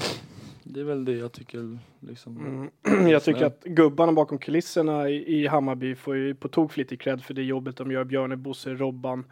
Det 0.70 0.80
är 0.80 0.84
väl 0.84 1.04
det 1.04 1.12
jag 1.12 1.32
tycker 1.32 1.78
liksom. 2.00 2.70
Mm. 2.84 3.08
Jag 3.10 3.24
tycker 3.24 3.44
att 3.44 3.64
gubbarna 3.64 4.12
bakom 4.12 4.38
kulisserna 4.38 5.08
i, 5.08 5.40
i 5.40 5.46
Hammarby 5.46 5.94
får 5.94 6.16
ju 6.16 6.34
på 6.34 6.48
tok 6.48 6.72
för 6.72 6.78
lite 6.78 6.96
cred 6.96 7.24
för 7.24 7.34
det 7.34 7.42
jobbet 7.42 7.76
de 7.76 7.90
gör. 7.90 8.04
Björne, 8.04 8.36
Bosse, 8.36 8.70
Robban. 8.70 9.24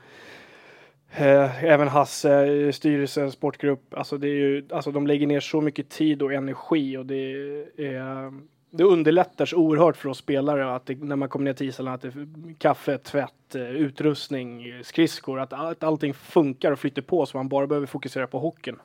Eh, 1.10 1.64
även 1.64 1.88
Hasse, 1.88 2.46
eh, 2.46 2.72
styrelsen, 2.72 3.32
sportgrupp. 3.32 3.94
Alltså, 3.94 4.18
det 4.18 4.28
är 4.28 4.34
ju, 4.34 4.64
alltså 4.70 4.92
de 4.92 5.06
lägger 5.06 5.26
ner 5.26 5.40
så 5.40 5.60
mycket 5.60 5.88
tid 5.88 6.22
och 6.22 6.32
energi 6.32 6.96
och 6.96 7.06
det 7.06 7.32
är 7.76 8.32
det 8.76 8.84
underlättar 8.84 9.46
så 9.46 9.56
oerhört 9.56 9.96
för 9.96 10.08
oss 10.08 10.18
spelare 10.18 10.74
att 10.74 10.86
det, 10.86 10.94
när 10.94 11.16
man 11.16 11.28
kommer 11.28 11.44
ner 11.44 11.52
till 11.52 11.68
ishallen 11.68 11.94
att 11.94 12.02
det 12.02 12.08
är 12.08 12.54
kaffe, 12.58 12.98
tvätt, 12.98 13.54
eh, 13.54 13.70
utrustning, 13.70 14.80
skridskor, 14.82 15.40
att, 15.40 15.52
att 15.52 15.84
allting 15.84 16.14
funkar 16.14 16.72
och 16.72 16.78
flyter 16.78 17.02
på 17.02 17.26
så 17.26 17.36
man 17.36 17.48
bara 17.48 17.66
behöver 17.66 17.86
fokusera 17.86 18.26
på 18.26 18.38
hockeyn. 18.38 18.76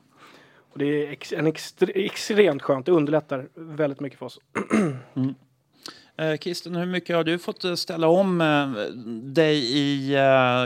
Och 0.72 0.78
det 0.78 0.84
är 0.84 1.10
ex, 1.10 1.32
en 1.32 1.46
extre, 1.46 1.92
extremt 1.92 2.62
skönt, 2.62 2.86
det 2.86 2.92
underlättar 2.92 3.48
väldigt 3.54 4.00
mycket 4.00 4.18
för 4.18 4.26
oss. 4.26 4.40
Mm. 5.14 5.34
Eh, 6.16 6.36
Kristen, 6.36 6.74
hur 6.74 6.86
mycket 6.86 7.16
har 7.16 7.24
du 7.24 7.38
fått 7.38 7.64
eh, 7.64 7.74
ställa 7.74 8.08
om 8.08 8.40
eh, 8.40 8.70
dig 9.32 9.78
i, 9.78 10.16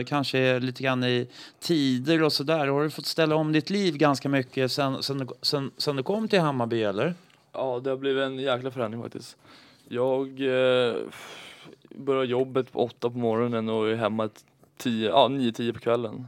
kanske 0.06 0.58
lite 0.58 0.82
grann 0.82 1.04
i 1.04 1.28
tider 1.60 2.22
och 2.22 2.32
sådär? 2.32 2.66
Har 2.66 2.82
du 2.82 2.90
fått 2.90 3.06
ställa 3.06 3.34
om 3.34 3.52
ditt 3.52 3.70
liv 3.70 3.96
ganska 3.96 4.28
mycket 4.28 4.72
sen, 4.72 5.02
sen, 5.02 5.28
sen, 5.42 5.70
sen 5.76 5.96
du 5.96 6.02
kom 6.02 6.28
till 6.28 6.40
Hammarby, 6.40 6.82
eller? 6.82 7.14
Ja, 7.52 7.80
det 7.84 7.90
har 7.90 7.96
blivit 7.96 8.22
en 8.22 8.38
jäkla 8.38 8.70
förändring 8.70 9.02
faktiskt. 9.02 9.36
Jag 9.88 10.26
eh, 10.28 10.94
börjar 11.94 12.24
jobbet 12.24 12.72
på 12.72 12.84
åtta 12.84 13.10
på 13.10 13.18
morgonen 13.18 13.68
och 13.68 13.88
är 13.88 13.94
hemma 13.94 14.28
tio, 14.76 15.08
ja, 15.08 15.28
nio, 15.28 15.52
tio 15.52 15.72
på 15.72 15.80
kvällen. 15.80 16.26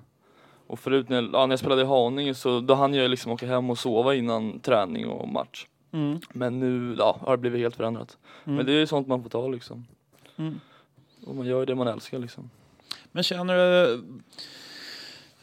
Och 0.66 0.78
förut 0.78 1.08
när 1.08 1.16
jag, 1.16 1.30
ja, 1.32 1.46
när 1.46 1.52
jag 1.52 1.58
spelade 1.58 1.82
i 1.82 1.84
Haninge 1.84 2.34
så 2.34 2.60
då 2.60 2.75
hann 2.75 2.94
jag 2.94 3.10
liksom 3.10 3.32
åka 3.32 3.46
hem 3.46 3.70
och 3.70 3.78
sova 3.78 4.14
innan 4.14 4.60
träning 4.60 5.08
och 5.08 5.28
match. 5.28 5.66
Mm. 5.92 6.21
Men 6.33 6.61
nu 6.61 6.97
ja, 6.99 7.18
har 7.21 7.37
det 7.37 7.40
blivit 7.40 7.61
helt 7.61 7.76
förändrat. 7.76 8.16
Mm. 8.45 8.57
Men 8.57 8.66
det 8.66 8.73
är 8.73 8.87
sånt 8.87 9.07
man 9.07 9.23
får 9.23 9.30
ta 9.30 9.49
liksom. 9.49 9.87
Mm. 10.37 10.61
Och 11.25 11.35
man 11.35 11.47
gör 11.47 11.66
det 11.66 11.75
man 11.75 11.88
älskar 11.88 12.18
liksom. 12.18 12.50
Men 13.12 13.23
känner 13.23 13.54
du... 13.54 13.92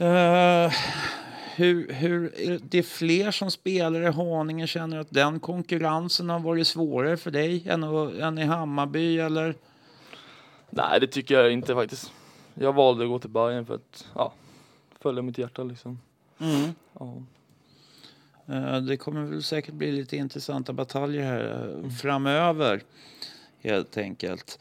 eh, 0.06 0.72
hur, 1.56 1.94
hur, 1.94 2.32
det 2.64 2.78
är 2.78 2.84
fler 2.84 3.32
som 3.32 3.52
spelar 3.52 4.02
i 4.02 4.12
Haninge. 4.12 4.68
Känner 4.68 4.98
du 4.98 5.02
att 5.02 5.12
den 5.12 5.40
konkurrensen 5.40 6.30
har 6.30 6.40
varit 6.40 6.68
svårare 6.68 7.18
för 7.18 7.32
dig 7.32 7.64
än, 7.70 7.84
än 8.22 8.38
i 8.38 8.44
Hammarby? 8.44 9.20
Eller? 9.20 9.56
Nej, 10.70 11.00
det 11.00 11.08
tycker 11.08 11.36
jag 11.36 11.52
inte 11.52 11.75
faktiskt. 11.75 12.12
Jag 12.54 12.74
valde 12.74 13.04
att 13.04 13.10
gå 13.10 13.20
till 13.20 13.30
Bayern 13.30 13.66
för 13.66 13.75
att 13.75 14.08
ja, 14.16 14.34
följa 15.00 15.22
mitt 15.22 15.38
hjärta 15.38 15.64
liksom. 15.64 16.00
Mm. 16.40 16.72
Ja. 17.00 17.14
Eh, 18.50 18.78
Det 18.78 18.98
kommer 18.98 19.24
väl 19.25 19.44
säkert 19.44 19.74
bli 19.74 19.92
lite 19.92 20.18
intressanta 20.18 20.74
bataljer 20.74 21.24
här 21.24 21.70
eh, 21.84 21.90
framöver, 21.90 22.82
helt 23.64 23.98
enkelt. 23.98 24.60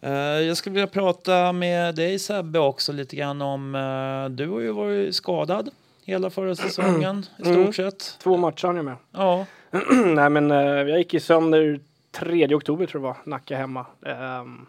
Eh, 0.00 0.12
Jag 0.12 0.56
skulle 0.56 0.74
vilja 0.74 0.86
prata 0.86 1.52
med 1.52 1.94
dig 1.94 2.18
Sebbe 2.18 2.58
också 2.58 2.92
lite 2.92 3.16
grann 3.16 3.42
om, 3.42 3.72
du 4.30 4.48
har 4.48 4.60
ju 4.60 4.72
varit 4.72 5.14
skadad 5.14 5.70
hela 6.04 6.30
förra 6.30 6.56
säsongen 6.56 7.18
i 7.38 7.42
stort 7.42 7.56
Mm. 7.56 7.72
sett. 7.72 8.16
Två 8.22 8.36
matcher 8.36 8.66
har 8.66 8.74
ni 8.74 8.82
med. 8.82 8.96
Ja, 9.12 9.46
Nej 10.06 10.30
men 10.30 10.50
jag 10.50 10.98
gick 10.98 11.14
i 11.14 11.20
sönder 11.20 11.80
3 12.10 12.54
oktober 12.54 12.86
tror 12.86 13.02
jag 13.02 13.08
var, 13.08 13.16
Nacka 13.24 13.56
hemma. 13.56 13.86
Ehm, 14.06 14.66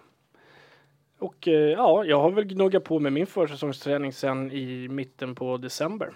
och 1.19 1.47
ja, 1.47 2.03
jag 2.05 2.21
har 2.21 2.31
väl 2.31 2.43
gnuggat 2.43 2.83
på 2.83 2.99
med 2.99 3.13
min 3.13 3.27
försäsongsträning 3.27 4.13
sen 4.13 4.51
i 4.51 4.87
mitten 4.87 5.35
på 5.35 5.57
december. 5.57 6.11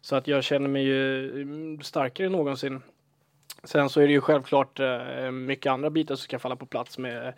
Så 0.00 0.16
att 0.16 0.28
jag 0.28 0.44
känner 0.44 0.68
mig 0.68 0.84
ju 0.84 1.30
mm, 1.42 1.80
starkare 1.80 2.26
än 2.26 2.32
någonsin. 2.32 2.82
Sen 3.64 3.88
så 3.88 4.00
är 4.00 4.06
det 4.06 4.12
ju 4.12 4.20
självklart 4.20 4.80
eh, 4.80 5.30
mycket 5.30 5.72
andra 5.72 5.90
bitar 5.90 6.14
som 6.14 6.22
ska 6.22 6.38
falla 6.38 6.56
på 6.56 6.66
plats 6.66 6.98
med 6.98 7.34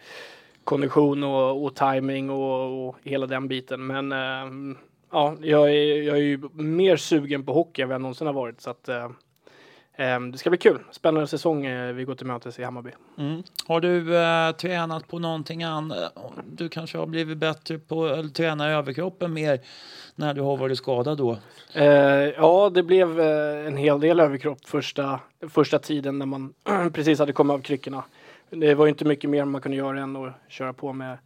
kondition 0.64 1.24
och, 1.24 1.64
och 1.64 1.74
timing 1.74 2.30
och, 2.30 2.88
och 2.88 2.96
hela 3.02 3.26
den 3.26 3.48
biten. 3.48 3.86
Men 3.86 4.12
eh, 4.12 4.76
ja, 5.10 5.36
jag 5.40 5.70
är, 5.70 6.02
jag 6.02 6.16
är 6.16 6.22
ju 6.22 6.40
mer 6.52 6.96
sugen 6.96 7.46
på 7.46 7.52
hockey 7.52 7.82
än 7.82 7.88
vad 7.88 7.94
jag 7.94 8.02
någonsin 8.02 8.26
har 8.26 8.34
varit. 8.34 8.60
Så 8.60 8.70
att 8.70 8.88
eh, 8.88 9.10
det 10.32 10.38
ska 10.38 10.50
bli 10.50 10.58
kul. 10.58 10.78
Spännande 10.90 11.26
säsong 11.26 11.66
eh, 11.66 11.92
vi 11.92 12.04
går 12.04 12.14
till 12.14 12.26
mötes 12.26 12.58
i 12.58 12.62
Hammarby. 12.64 12.90
Mm. 13.18 13.42
Har 13.66 13.80
du 13.80 14.16
eh, 14.16 14.52
tränat 14.52 15.08
på 15.08 15.18
någonting 15.18 15.62
annat? 15.62 16.12
Du 16.46 16.68
kanske 16.68 16.98
har 16.98 17.06
blivit 17.06 17.38
bättre 17.38 17.78
på 17.78 18.04
att 18.04 18.34
träna 18.34 18.70
överkroppen 18.70 19.32
mer 19.32 19.60
när 20.14 20.34
du 20.34 20.40
har 20.40 20.56
varit 20.56 20.78
skadad 20.78 21.18
då? 21.18 21.38
Eh, 21.74 21.84
ja, 21.84 22.70
det 22.74 22.82
blev 22.82 23.20
eh, 23.20 23.66
en 23.66 23.76
hel 23.76 24.00
del 24.00 24.20
överkropp 24.20 24.64
första, 24.64 25.20
första 25.48 25.78
tiden 25.78 26.18
när 26.18 26.26
man 26.26 26.54
precis 26.92 27.18
hade 27.18 27.32
kommit 27.32 27.54
av 27.54 27.58
kryckorna. 27.58 28.04
Det 28.50 28.74
var 28.74 28.86
inte 28.86 29.04
mycket 29.04 29.30
mer 29.30 29.44
man 29.44 29.60
kunde 29.60 29.76
göra 29.76 30.00
än 30.00 30.16
att 30.16 30.32
köra 30.48 30.72
på 30.72 30.92
med 30.92 31.18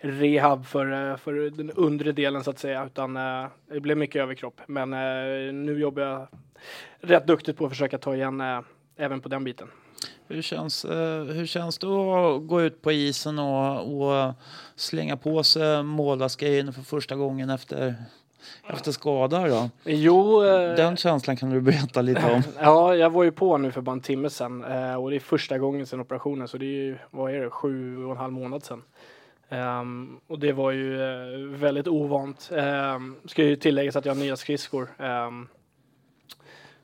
rehab 0.00 0.66
för, 0.66 1.10
eh, 1.10 1.16
för 1.16 1.50
den 1.50 1.70
undre 1.70 2.12
delen 2.12 2.44
så 2.44 2.50
att 2.50 2.58
säga. 2.58 2.86
Utan 2.86 3.16
eh, 3.16 3.46
det 3.66 3.80
blev 3.80 3.96
mycket 3.96 4.22
överkropp. 4.22 4.60
Men 4.66 4.92
eh, 4.92 5.52
nu 5.52 5.78
jobbar 5.80 6.02
jag 6.02 6.26
rätt 7.00 7.26
duktigt 7.26 7.58
på 7.58 7.64
att 7.64 7.70
försöka 7.70 7.98
ta 7.98 8.14
igen 8.14 8.42
även 8.96 9.20
på 9.20 9.28
den 9.28 9.44
biten. 9.44 9.68
Hur 10.28 10.42
känns, 10.42 10.84
hur 10.84 11.46
känns 11.46 11.78
det 11.78 11.86
att 11.86 12.46
gå 12.46 12.62
ut 12.62 12.82
på 12.82 12.92
isen 12.92 13.38
och, 13.38 14.00
och 14.02 14.34
slänga 14.76 15.16
på 15.16 15.42
sig 15.42 15.82
målvaktsgrejen 15.82 16.72
för 16.72 16.82
första 16.82 17.16
gången 17.16 17.50
efter, 17.50 17.94
efter 18.68 18.92
skada 18.92 19.48
då? 19.48 19.70
Jo, 19.84 20.42
Den 20.76 20.96
känslan 20.96 21.36
kan 21.36 21.50
du 21.50 21.60
berätta 21.60 22.02
lite 22.02 22.32
om. 22.32 22.42
Ja, 22.60 22.94
jag 22.94 23.10
var 23.10 23.24
ju 23.24 23.32
på 23.32 23.58
nu 23.58 23.72
för 23.72 23.80
bara 23.80 23.92
en 23.92 24.00
timme 24.00 24.30
sedan 24.30 24.64
och 24.98 25.10
det 25.10 25.16
är 25.16 25.20
första 25.20 25.58
gången 25.58 25.86
sedan 25.86 26.00
operationen 26.00 26.48
så 26.48 26.58
det 26.58 26.66
är 26.66 26.84
ju, 26.84 26.98
vad 27.10 27.34
är 27.34 27.40
det, 27.40 27.50
sju 27.50 28.04
och 28.04 28.10
en 28.10 28.16
halv 28.16 28.32
månad 28.32 28.64
sedan. 28.64 28.82
Ehm, 29.48 30.20
och 30.26 30.38
det 30.38 30.52
var 30.52 30.70
ju 30.70 31.02
eh, 31.02 31.38
väldigt 31.38 31.88
ovant. 31.88 32.50
Um, 32.52 33.16
ska 33.24 33.44
ju 33.44 33.56
tilläggas 33.56 33.96
att 33.96 34.04
jag 34.04 34.14
har 34.14 34.20
nya 34.20 34.36
skridskor. 34.36 34.88
Ehm, 34.98 35.48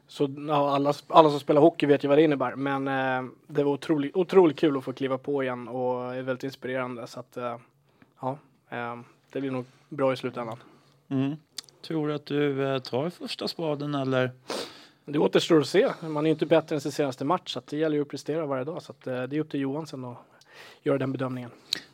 så 0.06 0.28
ja, 0.48 0.74
alla, 0.74 0.94
alla 1.08 1.30
som 1.30 1.40
spelar 1.40 1.60
hockey 1.60 1.86
vet 1.86 2.04
ju 2.04 2.08
vad 2.08 2.18
det 2.18 2.22
innebär. 2.22 2.54
Men 2.56 2.88
eh, 2.88 3.32
det 3.46 3.64
var 3.64 3.72
otroligt, 3.72 4.16
otroligt 4.16 4.58
kul 4.58 4.76
att 4.76 4.84
få 4.84 4.92
kliva 4.92 5.18
på 5.18 5.42
igen 5.42 5.68
och 5.68 6.14
är 6.14 6.22
väldigt 6.22 6.44
inspirerande. 6.44 7.06
Så 7.06 7.20
att 7.20 7.36
eh, 7.36 7.56
ja, 8.20 8.38
det 9.32 9.40
blir 9.40 9.50
nog 9.50 9.64
bra 9.88 10.12
i 10.12 10.16
slutändan. 10.16 10.56
Mm. 11.08 11.36
Tror 11.82 12.08
du 12.08 12.14
att 12.14 12.26
du 12.26 12.80
tar 12.80 13.10
första 13.10 13.48
spaden 13.48 13.94
eller? 13.94 14.30
Det 15.04 15.18
återstår 15.18 15.60
att 15.60 15.66
se. 15.66 15.88
Man 16.00 16.24
är 16.24 16.28
ju 16.28 16.32
inte 16.32 16.46
bättre 16.46 16.74
än 16.74 16.80
sin 16.80 16.92
senaste 16.92 17.24
match 17.24 17.52
så 17.52 17.62
det 17.64 17.76
gäller 17.76 17.96
ju 17.96 18.02
att 18.02 18.08
prestera 18.08 18.46
varje 18.46 18.64
dag. 18.64 18.82
Så 18.82 18.92
att, 18.92 19.04
det 19.04 19.36
är 19.36 19.40
upp 19.40 19.50
till 19.50 19.60
Johan 19.60 19.86
sen 19.86 20.04
att 20.04 20.18
göra 20.82 20.98
den 20.98 21.12
bedömningen. 21.12 21.50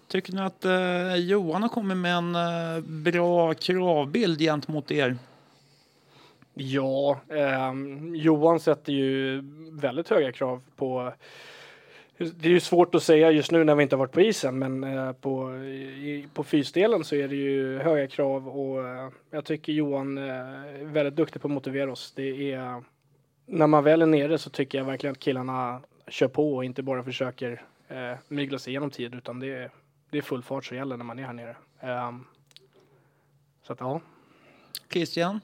Tycker 0.08 0.32
ni 0.32 0.40
att 0.40 0.64
eh, 0.64 1.14
Johan 1.14 1.62
har 1.62 1.68
kommit 1.68 1.96
med 1.96 2.14
en 2.14 2.34
eh, 2.34 2.80
bra 2.84 3.54
kravbild 3.54 4.38
gentemot 4.38 4.90
er? 4.90 5.16
Ja, 6.54 7.20
eh, 7.28 7.72
Johan 8.14 8.60
sätter 8.60 8.92
ju 8.92 9.40
väldigt 9.72 10.08
höga 10.08 10.32
krav 10.32 10.62
på 10.76 11.12
det 12.18 12.48
är 12.48 12.52
ju 12.52 12.60
svårt 12.60 12.94
att 12.94 13.02
säga 13.02 13.30
just 13.30 13.50
nu 13.50 13.64
när 13.64 13.74
vi 13.74 13.82
inte 13.82 13.96
har 13.96 13.98
varit 13.98 14.12
på 14.12 14.20
isen, 14.20 14.58
men 14.58 14.84
eh, 14.84 15.12
på, 15.12 15.56
i, 15.64 16.28
på 16.34 16.44
fysdelen 16.44 17.04
så 17.04 17.14
är 17.14 17.28
det 17.28 17.36
ju 17.36 17.78
höga 17.78 18.06
krav 18.06 18.48
och 18.48 18.88
eh, 18.88 19.08
jag 19.30 19.44
tycker 19.44 19.72
Johan 19.72 20.18
är 20.18 20.84
väldigt 20.84 21.16
duktig 21.16 21.42
på 21.42 21.48
att 21.48 21.52
motivera 21.52 21.92
oss. 21.92 22.12
Det 22.16 22.52
är, 22.52 22.82
när 23.46 23.66
man 23.66 23.84
väl 23.84 24.02
är 24.02 24.06
nere 24.06 24.38
så 24.38 24.50
tycker 24.50 24.78
jag 24.78 24.84
verkligen 24.84 25.12
att 25.12 25.20
killarna 25.20 25.80
kör 26.08 26.28
på 26.28 26.56
och 26.56 26.64
inte 26.64 26.82
bara 26.82 27.02
försöker 27.02 27.62
eh, 27.88 28.14
mygla 28.28 28.58
sig 28.58 28.70
igenom 28.70 28.90
tid, 28.90 29.14
utan 29.14 29.40
det 29.40 29.48
är, 29.48 29.70
det 30.10 30.18
är 30.18 30.22
full 30.22 30.42
fart 30.42 30.64
som 30.64 30.76
gäller 30.76 30.96
när 30.96 31.04
man 31.04 31.18
är 31.18 31.22
här 31.22 31.32
nere. 31.32 31.56
Ehm, 31.80 32.24
så 33.62 33.72
att 33.72 33.80
ja. 33.80 34.00
Christian? 34.92 35.40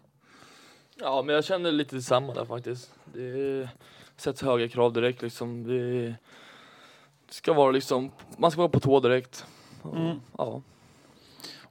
Ja, 1.01 1.23
men 1.23 1.35
jag 1.35 1.45
känner 1.45 1.73
lite 1.73 1.97
detsamma 1.97 2.35
där 2.35 2.45
faktiskt. 2.45 2.95
Det 3.05 3.69
sätts 4.17 4.43
höga 4.43 4.69
krav 4.69 4.93
direkt 4.93 5.23
liksom. 5.23 5.65
Det 5.67 6.15
ska 7.29 7.53
vara 7.53 7.71
liksom, 7.71 8.11
man 8.37 8.51
ska 8.51 8.61
vara 8.61 8.69
på 8.69 8.81
tå 8.81 9.01
direkt. 9.01 9.47
Och, 9.83 9.97
Mm. 9.97 10.21
Ja. 10.39 10.63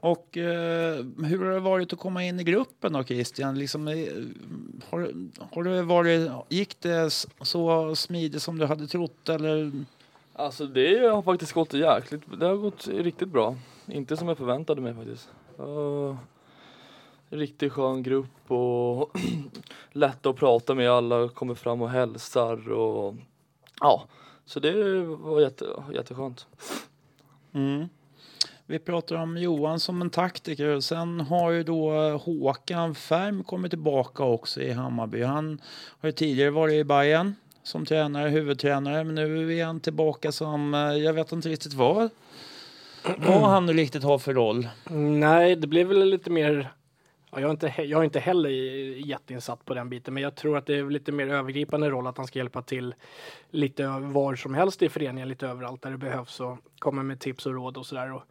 Och 0.04 0.38
eh, 0.38 1.06
hur 1.26 1.46
har 1.46 1.52
det 1.52 1.60
varit 1.60 1.94
att 1.94 2.00
komma 2.00 2.24
in 2.24 2.40
i 2.40 2.44
gruppen 2.44 2.94
då 2.94 3.04
Christian? 3.04 3.60
Liksom, 3.60 3.88
eh, 3.88 3.96
har, 4.90 5.14
har 5.56 5.64
det 5.64 5.82
varit, 5.82 6.32
gick 6.50 6.80
det 6.80 7.10
så 7.42 7.96
smidigt 7.96 8.42
som 8.42 8.58
du 8.58 8.66
hade 8.66 8.88
trott 8.88 9.30
eller? 9.30 9.72
Alltså 10.36 10.66
det 10.66 11.08
har 11.08 11.22
faktiskt 11.22 11.54
gått 11.54 11.74
jäkligt, 11.74 12.22
det 12.40 12.46
har 12.46 12.56
gått 12.56 12.88
riktigt 12.88 13.30
bra. 13.30 13.56
Inte 13.88 14.18
som 14.18 14.28
jag 14.28 14.38
förväntade 14.38 14.82
mig 14.82 14.94
faktiskt. 14.94 15.30
Uh, 15.60 16.16
riktigt 17.30 17.74
skön 17.74 18.04
grupp 18.04 18.52
och 18.52 19.18
lätt 19.92 20.26
att 20.26 20.36
prata 20.36 20.76
med, 20.76 20.92
alla 20.92 21.30
kommer 21.30 21.56
fram 21.56 21.82
och 21.82 21.90
hälsar 21.90 22.72
och 22.72 23.16
ja, 23.80 24.04
så 24.46 24.60
det 24.60 25.04
var 25.04 25.42
jätte, 25.42 25.66
jätteskönt. 25.94 26.48
Mm. 27.54 27.90
Vi 28.66 28.80
pratar 28.80 29.16
om 29.16 29.38
Johan 29.38 29.80
som 29.80 30.02
en 30.02 30.10
taktiker 30.10 30.80
sen 30.80 31.20
har 31.20 31.52
ju 31.52 31.64
då 31.64 31.94
eh, 31.94 32.22
Håkan 32.22 32.96
Färm 32.96 33.44
kommit 33.44 33.72
tillbaka 33.72 34.24
också 34.24 34.62
i 34.62 34.72
Hammarby. 34.72 35.24
Han 35.24 35.62
har 36.00 36.08
ju 36.10 36.14
tidigare 36.14 36.50
varit 36.50 36.74
i 36.74 36.84
Bayern 36.84 37.36
som 37.64 37.86
tränare, 37.86 38.30
huvudtränare. 38.30 39.04
Men 39.04 39.16
nu 39.16 39.58
är 39.58 39.66
han 39.66 39.80
tillbaka 39.80 40.32
som, 40.32 40.74
eh, 40.74 40.80
jag 40.80 41.14
vet 41.14 41.32
inte 41.32 41.50
riktigt 41.50 41.74
vad, 41.74 42.10
vad 43.18 43.50
han 43.50 43.66
nu 43.66 43.74
riktigt 43.74 44.04
har 44.04 44.20
för 44.20 44.34
roll. 44.34 44.68
Nej, 44.90 45.56
det 45.56 45.68
blir 45.68 45.86
väl 45.86 46.10
lite 46.10 46.30
mer 46.30 46.72
Ja, 47.36 47.40
jag, 47.40 47.48
är 47.48 47.52
inte, 47.52 47.74
jag 47.84 48.00
är 48.00 48.04
inte 48.04 48.20
heller 48.20 48.50
jätteinsatt 48.50 49.66
på 49.66 49.74
den 49.74 49.90
biten, 49.90 50.14
men 50.14 50.24
jag 50.24 50.36
tror 50.36 50.58
att 50.58 50.66
det 50.66 50.76
är 50.76 50.90
lite 50.90 51.12
mer 51.12 51.28
övergripande 51.28 51.90
roll 51.90 52.08
att 52.08 52.18
han 52.18 52.28
ska 52.28 52.40
hjälpa 52.40 52.62
till 52.62 52.96
lite 53.50 53.88
var 53.88 54.36
som 54.36 54.54
helst 54.54 54.82
i 54.82 54.90
föreningen, 54.90 55.30
lite 55.30 55.48
överallt 55.48 55.82
där 55.82 55.92
det 55.92 55.98
behövs 55.98 56.40
och 56.40 56.58
komma 56.80 57.04
med 57.04 57.20
tips 57.20 57.46
och 57.46 57.54
råd 57.54 57.78
och 57.78 57.86
sådär. 57.86 58.22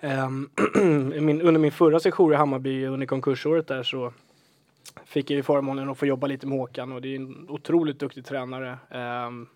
Um, 0.00 0.50
min, 1.24 1.42
under 1.42 1.60
min 1.60 1.72
förra 1.72 2.00
session 2.00 2.32
i 2.32 2.36
Hammarby 2.36 2.86
under 2.86 3.06
konkursåret 3.06 3.66
där 3.66 3.82
så 3.82 4.12
fick 5.04 5.30
jag 5.30 5.36
ju 5.36 5.42
förmånen 5.42 5.90
att 5.90 5.98
få 5.98 6.06
jobba 6.06 6.26
lite 6.26 6.46
med 6.46 6.58
Håkan 6.58 6.92
och 6.92 7.02
det 7.02 7.08
är 7.08 7.16
en 7.16 7.50
otroligt 7.50 7.98
duktig 7.98 8.24
tränare. 8.24 8.78
Um, 9.26 9.48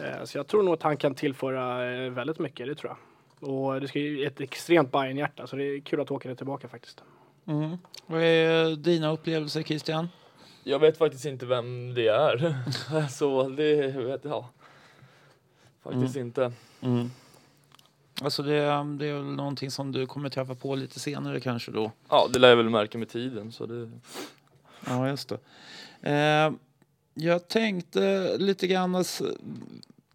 uh, 0.00 0.24
så 0.24 0.38
jag 0.38 0.46
tror 0.46 0.62
nog 0.62 0.74
att 0.74 0.82
han 0.82 0.96
kan 0.96 1.14
tillföra 1.14 1.90
uh, 1.90 2.10
väldigt 2.10 2.38
mycket, 2.38 2.66
det 2.66 2.74
tror 2.74 2.90
jag. 2.90 2.98
Och 3.50 3.80
det 3.80 3.88
ska 3.88 3.98
ju 3.98 4.26
ett 4.26 4.40
extremt 4.40 4.92
bayern 4.92 5.16
hjärta 5.16 5.46
så 5.46 5.56
det 5.56 5.64
är 5.64 5.80
kul 5.80 6.00
att 6.00 6.08
Håkan 6.08 6.30
är 6.30 6.36
tillbaka 6.36 6.68
faktiskt. 6.68 7.02
Mm. 7.46 7.76
Vad 8.06 8.22
är 8.22 8.76
dina 8.76 9.12
upplevelser 9.12 9.62
Christian? 9.62 10.08
Jag 10.64 10.78
vet 10.78 10.98
faktiskt 10.98 11.24
inte 11.24 11.46
vem 11.46 11.94
det 11.94 12.08
är. 12.08 12.54
så 13.10 13.48
det 13.48 13.96
vet 13.96 14.24
jag 14.24 14.44
faktiskt 15.82 16.16
mm. 16.16 16.26
inte. 16.26 16.52
Mm. 16.80 17.10
Alltså 18.22 18.42
det, 18.42 18.60
det 18.98 19.06
är 19.06 19.12
väl 19.12 19.24
någonting 19.24 19.70
som 19.70 19.92
du 19.92 20.06
kommer 20.06 20.28
träffa 20.28 20.54
på 20.54 20.74
lite 20.74 21.00
senare 21.00 21.40
kanske 21.40 21.70
då? 21.70 21.92
Ja, 22.08 22.28
det 22.32 22.38
lär 22.38 22.48
jag 22.48 22.56
väl 22.56 22.70
märka 22.70 22.98
med 22.98 23.08
tiden. 23.08 23.52
Så 23.52 23.66
det... 23.66 23.90
Ja, 24.86 25.08
just 25.08 25.28
det. 25.28 25.38
Eh, 26.10 26.52
jag 27.14 27.48
tänkte 27.48 28.36
lite 28.38 28.66
grann, 28.66 28.94
alltså, 28.94 29.36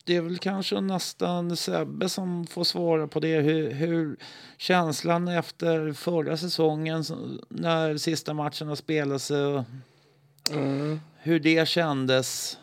det 0.04 0.16
är 0.16 0.22
väl 0.22 0.38
kanske 0.38 0.82
nästan 0.82 1.58
Sebbe 1.58 2.10
som 2.10 2.48
får 2.48 2.64
svara 2.64 3.08
på 3.08 3.20
det. 3.20 3.42
Hur, 3.42 3.72
hur 3.72 4.18
känslan 4.58 5.28
efter 5.28 5.94
förra 5.94 6.38
säsongen 6.38 7.04
när 7.50 7.98
sista 7.98 8.34
matcherna 8.34 8.76
spelades, 8.76 9.32
mm. 9.32 11.00
hur 11.18 11.40
det 11.40 11.68
kändes? 11.68 12.58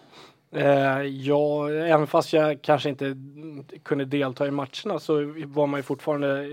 Eh, 0.53 1.03
ja, 1.03 1.71
även 1.71 2.07
fast 2.07 2.33
jag 2.33 2.63
kanske 2.63 2.89
inte 2.89 3.17
kunde 3.83 4.05
delta 4.05 4.47
i 4.47 4.51
matcherna 4.51 4.99
så 4.99 5.15
var 5.47 5.67
man 5.67 5.79
ju 5.79 5.83
fortfarande 5.83 6.47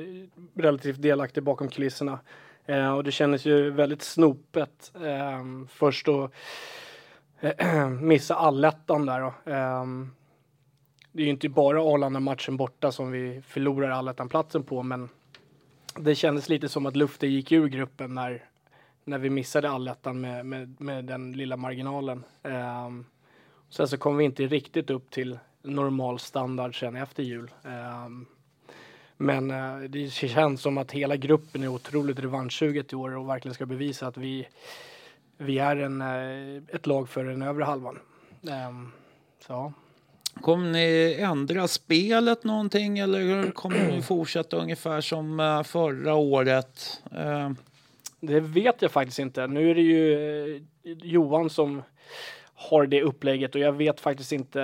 relativt 0.56 1.02
delaktig 1.02 1.44
bakom 1.44 1.70
kulisserna. 1.70 2.20
Eh, 2.66 2.94
och 2.94 3.04
det 3.04 3.12
kändes 3.12 3.46
ju 3.46 3.72
väldigt 3.72 4.02
snopet 4.02 4.92
eh, 4.96 5.44
först 5.70 6.08
att 6.08 6.32
eh, 7.40 7.90
missa 8.02 8.36
allettan 8.36 9.06
där 9.06 9.20
då. 9.20 9.52
Eh, 9.52 9.86
det 11.12 11.22
är 11.22 11.26
ju 11.26 11.32
inte 11.32 11.50
bara 11.50 11.82
Arlanda-matchen 11.82 12.58
borta 12.58 12.92
som 12.92 13.12
vi 13.12 13.42
förlorar 13.48 13.90
allettan-platsen 13.90 14.64
på, 14.64 14.84
men 14.84 15.10
det 15.96 16.16
kändes 16.16 16.50
lite 16.50 16.70
som 16.70 16.86
att 16.86 16.96
luften 16.96 17.32
gick 17.32 17.52
ur 17.52 17.68
gruppen 17.68 18.14
när, 18.16 18.46
när 19.04 19.18
vi 19.18 19.30
missade 19.30 19.70
allettan 19.70 20.22
med, 20.22 20.46
med, 20.46 20.82
med 20.82 21.06
den 21.06 21.32
lilla 21.32 21.58
marginalen. 21.58 22.24
Um, 22.44 23.06
sen 23.70 23.88
så 23.88 23.98
kom 23.98 24.18
vi 24.18 24.26
inte 24.26 24.46
riktigt 24.46 24.90
upp 24.90 25.12
till 25.12 25.40
normal 25.62 26.20
standard 26.20 26.80
sen 26.80 26.96
efter 26.96 27.24
jul. 27.24 27.52
Um, 28.06 28.26
men 29.18 29.52
uh, 29.52 29.90
det 29.90 30.10
känns 30.10 30.62
som 30.62 30.78
att 30.78 30.92
hela 30.92 31.16
gruppen 31.16 31.64
är 31.64 31.68
otroligt 31.68 32.20
revanschsuget 32.20 32.94
i 32.94 32.96
år 32.96 33.18
och 33.18 33.30
verkligen 33.30 33.56
ska 33.56 33.66
bevisa 33.66 34.08
att 34.08 34.18
vi, 34.18 34.48
vi 35.38 35.60
är 35.60 35.76
en, 35.76 36.02
uh, 36.02 36.64
ett 36.68 36.86
lag 36.86 37.10
för 37.10 37.24
den 37.24 37.42
övre 37.42 37.64
halvan. 37.64 38.00
Um, 38.42 38.92
så. 39.48 39.74
Kommer 40.42 40.72
ni 40.72 41.18
ändra 41.20 41.68
spelet 41.68 42.44
någonting 42.44 43.00
eller 43.00 43.52
kommer 43.52 43.92
ni 43.92 44.02
fortsätta 44.02 44.58
ungefär 44.58 45.02
som 45.02 45.40
eh, 45.40 45.64
förra 45.64 46.14
året? 46.16 47.02
Eh, 47.16 47.52
det 48.20 48.40
vet 48.40 48.82
jag 48.82 48.92
faktiskt 48.92 49.20
inte. 49.20 49.48
Nu 49.48 49.72
är 49.72 49.76
det 49.76 49.82
ju 49.82 50.56
eh, 50.56 50.62
Johan 50.84 51.50
som 51.50 51.84
har 52.60 52.86
det 52.86 53.02
upplägget 53.02 53.56
och 53.56 53.62
jag 53.62 53.72
vet 53.72 54.00
faktiskt 54.00 54.32
inte 54.32 54.62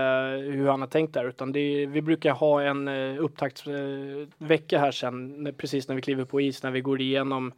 hur 0.52 0.68
han 0.68 0.82
har 0.82 0.88
tänkt 0.88 1.14
där 1.14 1.26
utan 1.26 1.56
är, 1.56 1.88
vi 1.88 2.02
brukar 2.02 2.32
ha 2.32 2.62
en 2.62 2.88
eh, 2.88 3.24
upptaktsvecka 3.24 4.80
här 4.80 4.92
sen 4.92 5.54
precis 5.58 5.88
när 5.88 5.96
vi 5.96 6.02
kliver 6.02 6.26
på 6.26 6.42
is 6.42 6.64
när 6.64 6.72
vi 6.72 6.82
går 6.82 7.02
igenom 7.02 7.54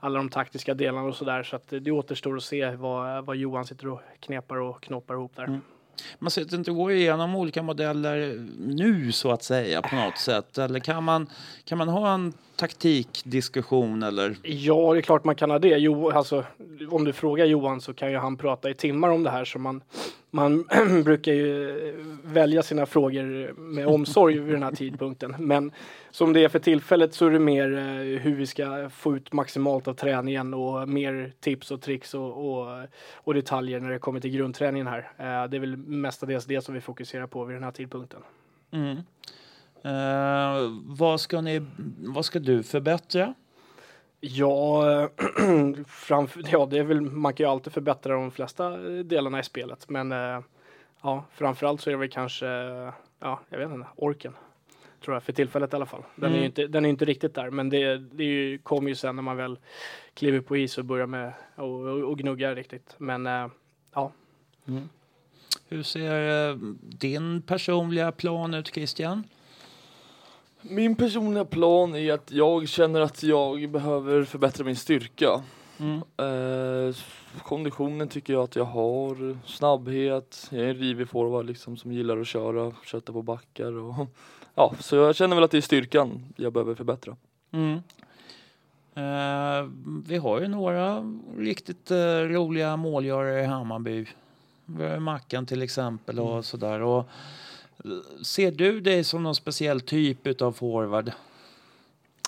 alla 0.00 0.18
de 0.18 0.28
taktiska 0.28 0.74
delarna 0.74 1.08
och 1.08 1.16
sådär 1.16 1.42
så 1.42 1.56
att 1.56 1.68
det 1.80 1.90
återstår 1.90 2.36
att 2.36 2.42
se 2.42 2.70
vad, 2.70 3.24
vad 3.24 3.36
Johan 3.36 3.64
sitter 3.64 3.88
och 3.88 4.00
knepar 4.20 4.56
och 4.56 4.82
knoppar 4.82 5.14
ihop 5.14 5.36
där. 5.36 5.44
Mm 5.44 5.60
man 6.18 6.30
sitter 6.30 6.56
inte 6.56 6.70
och 6.70 6.76
går 6.76 6.92
igenom 6.92 7.34
olika 7.34 7.62
modeller 7.62 8.46
nu 8.58 9.12
så 9.12 9.30
att 9.30 9.42
säga 9.42 9.82
på 9.82 9.96
något 9.96 10.18
sätt? 10.18 10.58
Eller 10.58 10.80
kan 10.80 11.04
man, 11.04 11.26
kan 11.64 11.78
man 11.78 11.88
ha 11.88 12.14
en 12.14 12.32
taktikdiskussion 12.56 14.02
eller? 14.02 14.36
Ja, 14.42 14.92
det 14.92 14.98
är 14.98 15.02
klart 15.02 15.24
man 15.24 15.34
kan 15.34 15.50
ha 15.50 15.58
det. 15.58 15.68
Jo, 15.68 16.10
alltså, 16.10 16.44
om 16.90 17.04
du 17.04 17.12
frågar 17.12 17.44
Johan 17.44 17.80
så 17.80 17.94
kan 17.94 18.10
ju 18.10 18.16
han 18.16 18.36
prata 18.36 18.70
i 18.70 18.74
timmar 18.74 19.08
om 19.08 19.22
det 19.22 19.30
här 19.30 19.44
så 19.44 19.58
man, 19.58 19.80
man 20.34 20.64
brukar 21.04 21.32
ju 21.32 21.76
välja 22.24 22.62
sina 22.62 22.86
frågor 22.86 23.52
med 23.52 23.86
omsorg 23.86 24.38
vid 24.38 24.54
den 24.54 24.62
här 24.62 24.72
tidpunkten. 24.72 25.34
Men 25.38 25.72
som 26.10 26.32
det 26.32 26.44
är 26.44 26.48
för 26.48 26.58
tillfället 26.58 27.14
så 27.14 27.26
är 27.26 27.30
det 27.30 27.38
mer 27.38 27.72
eh, 27.72 28.20
hur 28.20 28.34
vi 28.34 28.46
ska 28.46 28.90
få 28.90 29.16
ut 29.16 29.32
maximalt 29.32 29.88
av 29.88 29.94
träningen 29.94 30.54
och 30.54 30.88
mer 30.88 31.32
tips 31.40 31.70
och 31.70 31.80
tricks 31.80 32.14
och, 32.14 32.50
och, 32.50 32.86
och 33.14 33.34
detaljer 33.34 33.80
när 33.80 33.90
det 33.90 33.98
kommer 33.98 34.20
till 34.20 34.30
grundträningen 34.30 34.86
här. 34.86 34.98
Eh, 34.98 35.50
det 35.50 35.56
är 35.56 35.60
väl 35.60 35.76
mestadels 35.76 36.44
det 36.44 36.60
som 36.60 36.74
vi 36.74 36.80
fokuserar 36.80 37.26
på 37.26 37.44
vid 37.44 37.56
den 37.56 37.64
här 37.64 37.70
tidpunkten. 37.70 38.20
Mm. 38.70 38.96
Uh, 39.86 40.80
vad, 40.86 41.20
ska 41.20 41.40
ni, 41.40 41.62
vad 41.98 42.24
ska 42.24 42.38
du 42.38 42.62
förbättra? 42.62 43.34
Ja, 44.24 45.08
framför, 45.86 46.42
ja 46.50 46.66
det 46.70 46.78
är 46.78 46.84
väl, 46.84 47.00
man 47.00 47.34
kan 47.34 47.44
ju 47.44 47.50
alltid 47.50 47.72
förbättra 47.72 48.14
de 48.14 48.30
flesta 48.30 48.76
delarna 49.02 49.40
i 49.40 49.42
spelet. 49.42 49.88
Men 49.88 50.12
uh, 50.12 50.40
ja, 51.02 51.24
framförallt 51.34 51.80
så 51.80 51.90
är 51.90 51.92
det 51.92 51.98
väl 51.98 52.08
kanske, 52.08 52.46
ja, 53.18 53.40
jag 53.48 53.58
vet 53.58 53.70
inte, 53.70 53.88
orken. 53.96 54.32
Tror 55.04 55.16
jag, 55.16 55.22
för 55.22 55.32
tillfället 55.32 55.72
i 55.72 55.76
alla 55.76 55.86
fall. 55.86 56.02
Den, 56.16 56.24
mm. 56.24 56.36
är 56.36 56.40
ju 56.40 56.46
inte, 56.46 56.66
den 56.66 56.84
är 56.84 56.88
inte 56.88 57.04
riktigt 57.04 57.34
där, 57.34 57.50
men 57.50 57.68
det, 57.68 57.98
det 57.98 58.58
kommer 58.62 58.88
ju 58.88 58.94
sen 58.94 59.16
när 59.16 59.22
man 59.22 59.36
väl 59.36 59.58
kliver 60.14 60.40
på 60.40 60.56
is 60.56 60.78
och 60.78 60.84
börjar 60.84 61.06
med 61.06 61.32
och, 61.54 61.80
och, 61.80 62.10
och 62.10 62.18
gnugga 62.18 62.54
riktigt. 62.54 62.94
Men 62.98 63.26
uh, 63.26 63.48
ja. 63.94 64.12
Mm. 64.68 64.88
Hur 65.68 65.82
ser 65.82 66.58
din 66.98 67.42
personliga 67.42 68.12
plan 68.12 68.54
ut 68.54 68.74
Christian? 68.74 69.24
Min 70.62 70.96
personliga 70.96 71.44
plan 71.44 71.94
är 71.94 72.12
att 72.12 72.30
jag 72.30 72.68
känner 72.68 73.00
att 73.00 73.22
jag 73.22 73.70
behöver 73.70 74.24
förbättra 74.24 74.64
min 74.64 74.76
styrka. 74.76 75.42
Mm. 75.78 75.96
Eh, 75.96 76.94
konditionen 77.42 78.08
tycker 78.08 78.32
jag 78.32 78.42
att 78.42 78.56
jag 78.56 78.64
har, 78.64 79.38
snabbhet, 79.46 80.48
jag 80.50 80.60
är 80.60 80.68
en 80.68 80.74
rivig 80.74 81.08
forward 81.08 81.46
liksom 81.46 81.76
som 81.76 81.92
gillar 81.92 82.20
att 82.20 82.26
köra, 82.26 82.72
kötta 82.84 83.12
på 83.12 83.22
backar 83.22 83.72
och 83.72 84.06
ja, 84.54 84.74
så 84.80 84.96
jag 84.96 85.16
känner 85.16 85.34
väl 85.34 85.44
att 85.44 85.50
det 85.50 85.56
är 85.56 85.60
styrkan 85.62 86.24
jag 86.36 86.52
behöver 86.52 86.74
förbättra. 86.74 87.16
Mm. 87.50 87.80
Eh, 88.94 89.70
vi 90.06 90.16
har 90.16 90.40
ju 90.40 90.48
några 90.48 91.04
riktigt 91.38 91.90
eh, 91.90 91.96
roliga 92.06 92.76
målgörare 92.76 93.42
i 93.42 93.46
Hammarby. 93.46 94.06
Vi 94.64 94.84
har 94.84 94.98
Mackan 94.98 95.46
till 95.46 95.62
exempel 95.62 96.20
och 96.20 96.30
mm. 96.30 96.42
sådär. 96.42 96.80
Och, 96.80 97.08
Ser 98.22 98.50
du 98.50 98.80
dig 98.80 99.04
som 99.04 99.22
någon 99.22 99.34
speciell 99.34 99.80
typ 99.80 100.42
av 100.42 100.52
forward? 100.52 101.12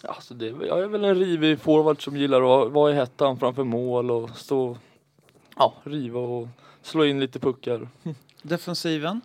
Alltså 0.02 0.34
det, 0.34 0.46
jag 0.46 0.82
är 0.82 0.86
väl 0.86 1.04
en 1.04 1.14
rivig 1.14 1.60
forward 1.60 2.04
som 2.04 2.16
gillar 2.16 2.64
att 2.66 2.72
vara 2.72 2.92
i 2.92 2.94
hettan 2.94 3.38
framför 3.38 3.64
mål 3.64 4.10
och 4.10 4.30
stå, 4.30 4.78
ja, 5.56 5.74
riva 5.84 6.20
och 6.20 6.48
slå 6.82 7.04
in 7.04 7.20
lite 7.20 7.38
puckar. 7.38 7.88
Defensiven? 8.42 9.20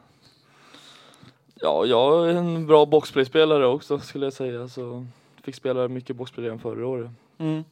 Ja, 1.55 1.85
jag 1.85 2.29
är 2.29 2.33
en 2.33 2.67
bra 2.67 2.85
boxplayspelare 2.85 3.67
också 3.67 3.99
skulle 3.99 4.25
jag 4.25 4.33
säga. 4.33 4.67
Så 4.67 5.05
fick 5.43 5.55
spela 5.55 5.87
mycket 5.87 6.15
boxplay 6.15 6.45
redan 6.45 6.59
förra 6.59 6.87
året. 6.87 7.11
Mm. 7.37 7.63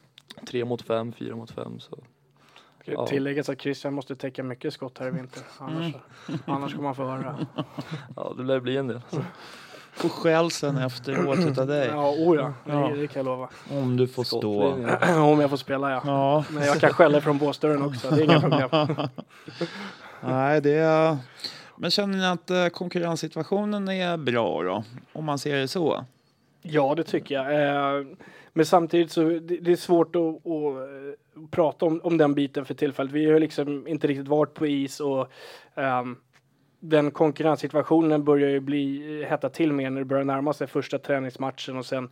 Tre 0.46 0.64
mot 0.64 0.82
fem, 0.82 1.12
fyra 1.12 1.36
mot 1.36 1.50
fem. 1.50 1.80
Så 1.80 1.98
Ja. 2.92 3.06
Tilläggas 3.06 3.48
att 3.48 3.60
Christian 3.60 3.94
måste 3.94 4.16
täcka 4.16 4.42
mycket 4.42 4.72
skott 4.72 4.98
här 4.98 5.08
i 5.08 5.10
vinter. 5.10 5.42
Annars, 5.58 5.94
mm. 6.28 6.40
annars 6.46 6.72
kommer 6.72 6.84
man 6.84 6.94
få 6.94 7.04
höra. 7.04 7.46
Ja, 8.16 8.34
det 8.36 8.42
lär 8.42 8.60
bli 8.60 8.76
en 8.76 8.88
del. 8.88 9.00
Få 9.92 10.08
skäll 10.08 10.50
sen 10.50 10.78
efteråt 10.78 11.38
utav 11.38 11.66
dig. 11.66 11.88
Ja, 11.88 12.10
oh 12.10 12.36
ja. 12.36 12.52
Det, 12.64 13.00
det 13.00 13.06
kan 13.06 13.20
jag 13.20 13.26
lova. 13.26 13.48
Om 13.70 13.96
du 13.96 14.08
får 14.08 14.24
stå. 14.24 14.62
Om 15.32 15.40
jag 15.40 15.50
får 15.50 15.56
spela 15.56 15.90
ja. 15.90 16.02
ja. 16.04 16.44
Men 16.50 16.64
jag 16.64 16.80
kan 16.80 16.92
skälla 16.92 17.20
från 17.20 17.38
båsdörren 17.38 17.82
också. 17.82 18.10
Det 18.10 18.20
är 18.20 18.24
inga 18.24 18.40
problem. 18.40 18.68
Nej, 20.20 20.60
det 20.60 20.74
är... 20.74 21.16
Men 21.76 21.90
känner 21.90 22.18
ni 22.18 22.26
att 22.26 22.50
eh, 22.50 22.66
konkurrenssituationen 22.66 23.88
är 23.88 24.16
bra 24.16 24.62
då? 24.62 24.84
Om 25.12 25.24
man 25.24 25.38
ser 25.38 25.56
det 25.56 25.68
så? 25.68 26.04
Ja, 26.70 26.94
det 26.94 27.04
tycker 27.04 27.34
jag. 27.34 27.46
Eh, 27.46 28.06
men 28.52 28.66
samtidigt 28.66 29.10
så 29.10 29.22
det, 29.22 29.38
det 29.38 29.72
är 29.72 29.76
svårt 29.76 30.16
att, 30.16 30.22
att, 30.22 30.46
eh, 30.46 31.46
prata 31.50 31.86
om, 31.86 32.00
om 32.04 32.18
den 32.18 32.34
biten 32.34 32.64
för 32.64 32.74
tillfället. 32.74 33.12
Vi 33.12 33.30
har 33.30 33.40
liksom 33.40 33.86
inte 33.86 34.06
riktigt 34.06 34.28
varit 34.28 34.54
på 34.54 34.66
is 34.66 35.00
och 35.00 35.32
um, 35.74 36.16
den 36.80 37.10
konkurrenssituationen 37.10 38.24
börjar 38.24 38.48
ju 38.48 38.60
bli 38.60 39.20
eh, 39.22 39.28
hetta 39.28 39.48
till 39.48 39.72
mer 39.72 39.90
när 39.90 40.00
det 40.00 40.04
börjar 40.04 40.24
närma 40.24 40.52
sig 40.52 40.66
första 40.66 40.98
träningsmatchen 40.98 41.76
och 41.76 41.86
sen 41.86 42.04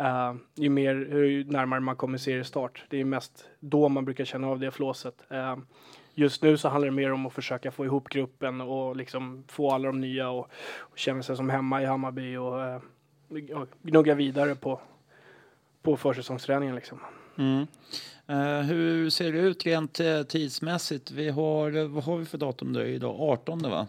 uh, 0.00 0.34
ju 0.54 0.68
mer 0.68 0.94
ju 0.94 1.44
närmare 1.44 1.80
man 1.80 1.96
kommer 1.96 2.18
seriestart. 2.18 2.84
Det 2.88 3.00
är 3.00 3.04
mest 3.04 3.48
då 3.60 3.88
man 3.88 4.04
brukar 4.04 4.24
känna 4.24 4.48
av 4.48 4.58
det 4.58 4.70
flåset. 4.70 5.24
Uh, 5.32 5.56
just 6.14 6.42
nu 6.42 6.56
så 6.56 6.68
handlar 6.68 6.88
det 6.88 6.96
mer 6.96 7.12
om 7.12 7.26
att 7.26 7.32
försöka 7.32 7.70
få 7.70 7.84
ihop 7.84 8.08
gruppen 8.08 8.60
och 8.60 8.96
liksom 8.96 9.44
få 9.48 9.70
alla 9.70 9.86
de 9.86 10.00
nya 10.00 10.30
och, 10.30 10.50
och 10.78 10.98
känna 10.98 11.22
sig 11.22 11.36
som 11.36 11.50
hemma 11.50 11.82
i 11.82 11.84
Hammarby 11.84 12.36
och, 12.36 12.58
uh, 12.58 12.78
gnugga 13.82 14.14
vidare 14.14 14.54
på, 14.54 14.80
på 15.82 15.96
försäsongsträningen 15.96 16.74
liksom. 16.74 17.00
Mm. 17.38 17.66
Uh, 18.30 18.60
hur 18.60 19.10
ser 19.10 19.32
det 19.32 19.38
ut 19.38 19.66
rent 19.66 20.00
uh, 20.00 20.22
tidsmässigt? 20.22 21.10
Vi 21.10 21.28
har, 21.28 21.88
vad 21.88 22.04
har 22.04 22.16
vi 22.16 22.24
för 22.24 22.38
datum 22.38 22.72
då 22.72 22.82
idag? 22.82 23.20
18 23.20 23.62
va? 23.62 23.86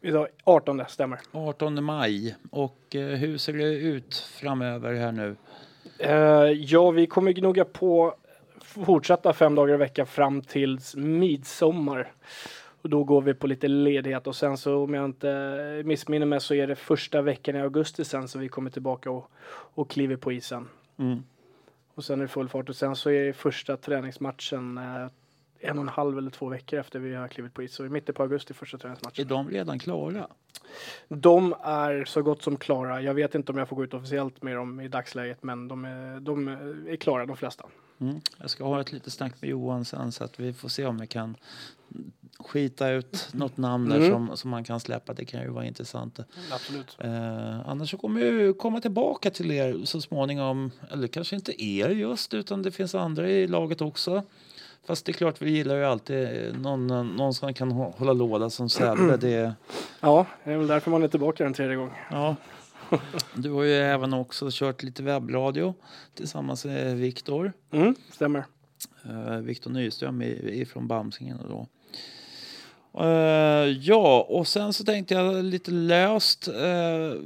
Idag 0.00 0.28
18 0.44 0.82
stämmer. 0.88 1.18
18 1.32 1.84
maj. 1.84 2.36
Och 2.50 2.94
uh, 2.94 3.00
hur 3.00 3.38
ser 3.38 3.52
det 3.52 3.74
ut 3.74 4.14
framöver 4.14 4.94
här 4.94 5.12
nu? 5.12 5.36
ja, 6.54 6.90
vi 6.90 7.06
kommer 7.06 7.32
gnugga 7.32 7.64
på 7.64 8.14
fortsätta 8.84 9.32
fem 9.32 9.54
dagar 9.54 9.74
i 9.74 9.76
veckan 9.76 10.06
fram 10.06 10.42
till 10.42 10.80
midsommar. 10.94 12.12
Och 12.86 12.90
då 12.90 13.04
går 13.04 13.22
vi 13.22 13.34
på 13.34 13.46
lite 13.46 13.68
ledighet 13.68 14.26
och 14.26 14.36
sen 14.36 14.56
så 14.56 14.84
om 14.84 14.94
jag 14.94 15.04
inte 15.04 15.82
missminner 15.84 16.26
mig 16.26 16.40
så 16.40 16.54
är 16.54 16.66
det 16.66 16.76
första 16.76 17.22
veckan 17.22 17.56
i 17.56 17.60
augusti 17.60 18.04
sen 18.04 18.28
så 18.28 18.38
vi 18.38 18.48
kommer 18.48 18.70
tillbaka 18.70 19.10
och, 19.10 19.30
och 19.48 19.90
kliver 19.90 20.16
på 20.16 20.32
isen. 20.32 20.68
Mm. 20.96 21.22
Och 21.94 22.04
sen 22.04 22.18
är 22.18 22.22
det 22.22 22.28
full 22.28 22.48
fart 22.48 22.68
och 22.68 22.76
sen 22.76 22.96
så 22.96 23.10
är 23.10 23.26
det 23.26 23.32
första 23.32 23.76
träningsmatchen 23.76 24.78
eh, 24.78 25.06
en 25.60 25.78
och 25.78 25.82
en 25.82 25.88
halv 25.88 26.18
eller 26.18 26.30
två 26.30 26.48
veckor 26.48 26.80
efter 26.80 26.98
vi 26.98 27.14
har 27.14 27.28
klivit 27.28 27.54
på 27.54 27.62
is. 27.62 27.74
Så 27.74 27.86
i 27.86 27.88
mitten 27.88 28.14
på 28.14 28.22
augusti 28.22 28.54
första 28.54 28.78
träningsmatchen. 28.78 29.24
Är 29.24 29.28
de 29.28 29.50
redan 29.50 29.78
klara? 29.78 30.26
De 31.08 31.54
är 31.62 32.04
så 32.04 32.22
gott 32.22 32.42
som 32.42 32.56
klara. 32.56 33.02
Jag 33.02 33.14
vet 33.14 33.34
inte 33.34 33.52
om 33.52 33.58
jag 33.58 33.68
får 33.68 33.76
gå 33.76 33.84
ut 33.84 33.94
officiellt 33.94 34.42
med 34.42 34.56
dem 34.56 34.80
i 34.80 34.88
dagsläget 34.88 35.42
men 35.42 35.68
de 35.68 35.84
är, 35.84 36.20
de 36.20 36.48
är 36.48 36.96
klara 36.96 37.26
de 37.26 37.36
flesta. 37.36 37.66
Mm. 38.00 38.20
Jag 38.38 38.50
ska 38.50 38.64
ha 38.64 38.80
ett 38.80 38.92
litet 38.92 39.12
snack 39.12 39.32
med 39.40 39.50
Johan 39.50 39.84
sen 39.84 40.12
så 40.12 40.24
att 40.24 40.40
vi 40.40 40.52
får 40.52 40.68
se 40.68 40.86
om 40.86 40.98
vi 40.98 41.06
kan 41.06 41.36
skita 42.38 42.90
ut 42.90 43.28
något 43.32 43.56
namn 43.56 43.88
där 43.88 43.96
mm. 43.96 44.10
som, 44.10 44.36
som 44.36 44.50
man 44.50 44.64
kan 44.64 44.80
släppa. 44.80 45.12
Det 45.12 45.24
kan 45.24 45.42
ju 45.42 45.48
vara 45.48 45.64
intressant. 45.64 46.18
Absolut. 46.52 46.96
Eh, 46.98 47.68
annars 47.68 47.90
så 47.90 47.96
kommer 47.96 48.20
jag 48.20 48.58
komma 48.58 48.80
tillbaka 48.80 49.30
till 49.30 49.50
er 49.50 49.84
så 49.84 50.00
småningom. 50.00 50.70
Eller 50.90 51.08
kanske 51.08 51.36
inte 51.36 51.64
er 51.64 51.88
just, 51.88 52.34
utan 52.34 52.62
det 52.62 52.70
finns 52.70 52.94
andra 52.94 53.30
i 53.30 53.46
laget 53.46 53.80
också. 53.80 54.22
Fast 54.86 55.06
det 55.06 55.12
är 55.12 55.14
klart, 55.14 55.42
vi 55.42 55.50
gillar 55.50 55.76
ju 55.76 55.84
alltid 55.84 56.28
någon, 56.60 56.86
någon 57.16 57.34
som 57.34 57.54
kan 57.54 57.72
hålla 57.72 58.12
låda 58.12 58.50
som 58.50 58.68
Sebbe. 58.68 59.16
Det... 59.16 59.54
Ja, 60.00 60.26
det 60.44 60.52
är 60.52 60.56
väl 60.56 60.66
därför 60.66 60.90
man 60.90 61.02
är 61.02 61.08
tillbaka 61.08 61.46
en 61.46 61.54
tredje 61.54 61.76
gång. 61.76 61.90
Ja. 62.10 62.36
Du 63.34 63.50
har 63.50 63.62
ju 63.62 63.74
även 63.74 64.14
också 64.14 64.48
kört 64.50 64.82
lite 64.82 65.02
webbradio 65.02 65.74
tillsammans 66.14 66.64
med 66.64 66.96
Viktor. 66.96 67.52
Mm, 67.70 67.94
stämmer. 68.12 68.44
Uh, 69.06 69.38
Viktor 69.38 69.70
Nyström 69.70 70.22
ifrån 70.22 70.88
Bamsingen. 70.88 71.38
Då. 71.48 71.66
Uh, 73.04 73.68
ja, 73.68 74.26
och 74.28 74.48
sen 74.48 74.72
så 74.72 74.84
tänkte 74.84 75.14
jag 75.14 75.44
lite 75.44 75.70
löst. 75.70 76.48
Uh, 76.48 77.22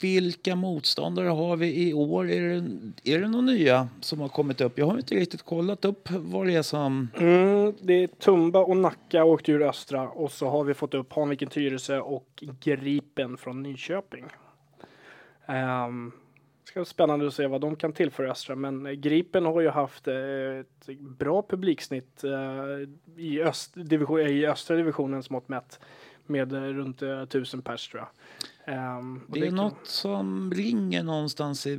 vilka 0.00 0.56
motståndare 0.56 1.28
har 1.28 1.56
vi 1.56 1.88
i 1.88 1.94
år? 1.94 2.30
Är 2.30 2.40
det, 2.40 3.12
är 3.12 3.20
det 3.20 3.28
några 3.28 3.44
nya 3.44 3.88
som 4.00 4.20
har 4.20 4.28
kommit 4.28 4.60
upp? 4.60 4.78
Jag 4.78 4.86
har 4.86 4.96
inte 4.96 5.14
riktigt 5.14 5.42
kollat 5.42 5.84
upp 5.84 6.08
vad 6.10 6.46
det 6.46 6.54
är 6.54 6.62
som... 6.62 7.08
Mm, 7.18 7.74
det 7.80 8.02
är 8.02 8.06
Tumba 8.06 8.58
och 8.58 8.76
Nacka 8.76 9.24
åkte 9.24 9.52
ur 9.52 9.62
Östra 9.62 10.08
och 10.08 10.32
så 10.32 10.48
har 10.48 10.64
vi 10.64 10.74
fått 10.74 10.94
upp 10.94 11.12
Hanviken 11.12 11.48
Tyresö 11.48 12.00
och 12.00 12.44
Gripen 12.60 13.36
från 13.36 13.62
Nyköping. 13.62 14.24
Um, 15.48 16.12
ska 16.64 16.80
vara 16.80 16.84
spännande 16.84 17.26
att 17.26 17.34
se 17.34 17.46
vad 17.46 17.60
de 17.60 17.76
kan 17.76 17.92
tillföra 17.92 18.30
Östra, 18.30 18.56
men 18.56 19.00
Gripen 19.00 19.44
har 19.44 19.60
ju 19.60 19.68
haft 19.68 20.08
eh, 20.08 20.14
ett 20.60 20.98
bra 21.00 21.42
publiksnitt 21.48 22.24
uh, 22.24 22.88
i, 23.16 23.42
öst, 23.42 23.72
division, 23.74 24.20
i 24.20 24.46
östra 24.46 24.76
divisionens 24.76 25.30
mått 25.30 25.48
mätt 25.48 25.80
med 26.26 26.52
eh, 26.52 26.60
runt 26.60 27.02
uh, 27.02 27.24
tusen 27.24 27.62
pers 27.62 27.88
tror 27.88 28.02
jag. 28.02 28.08
Um, 28.68 29.20
det 29.26 29.40
är 29.40 29.44
det 29.44 29.50
något 29.50 29.86
som 29.86 30.52
ringer 30.54 31.02
någonstans 31.02 31.66
i, 31.66 31.70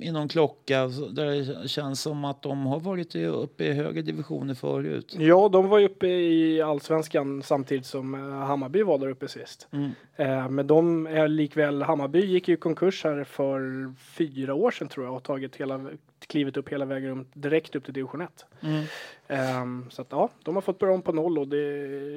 i 0.00 0.12
någon 0.12 0.28
klocka 0.28 0.86
där 0.86 1.26
det 1.26 1.68
känns 1.68 2.00
som 2.00 2.24
att 2.24 2.42
de 2.42 2.66
har 2.66 2.80
varit 2.80 3.14
uppe 3.14 3.64
i 3.64 3.72
högre 3.72 4.02
divisioner 4.02 4.54
förut. 4.54 5.16
Ja, 5.18 5.48
de 5.48 5.68
var 5.68 5.80
uppe 5.80 6.06
i 6.06 6.62
allsvenskan 6.62 7.42
samtidigt 7.42 7.86
som 7.86 8.14
uh, 8.14 8.44
Hammarby 8.44 8.82
var 8.82 8.98
där 8.98 9.08
uppe 9.08 9.28
sist. 9.28 9.68
Mm. 9.70 9.90
Uh, 10.20 10.48
men 10.50 10.66
de 10.66 11.06
är 11.06 11.28
likväl, 11.28 11.82
Hammarby 11.82 12.26
gick 12.26 12.48
ju 12.48 12.56
konkurs 12.56 13.04
här 13.04 13.24
för 13.24 13.92
fyra 13.98 14.54
år 14.54 14.70
sedan 14.70 14.88
tror 14.88 15.06
jag 15.06 15.14
och 15.16 15.22
tagit 15.22 15.56
hela, 15.56 15.80
klivit 16.26 16.56
upp 16.56 16.68
hela 16.68 16.84
vägen 16.84 17.26
direkt 17.32 17.76
upp 17.76 17.84
till 17.84 17.94
division 17.94 18.20
1. 18.20 18.46
Mm. 18.60 19.62
Um, 19.62 19.90
så 19.90 20.02
att 20.02 20.08
ja, 20.10 20.28
de 20.42 20.54
har 20.54 20.62
fått 20.62 20.78
börja 20.78 20.94
om 20.94 21.02
på 21.02 21.12
noll 21.12 21.38
och 21.38 21.48
det, 21.48 21.66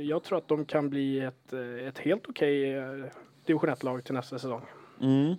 jag 0.01 0.23
tror 0.23 0.37
att 0.37 0.47
de 0.47 0.65
kan 0.65 0.89
bli 0.89 1.19
ett, 1.19 1.53
ett 1.87 1.99
helt 1.99 2.25
okej 2.29 2.79
okay, 2.79 3.09
division 3.47 3.69
1-lag 3.69 4.03
till 4.03 4.13
nästa 4.13 4.39
säsong. 4.39 4.61
Mm. 5.01 5.35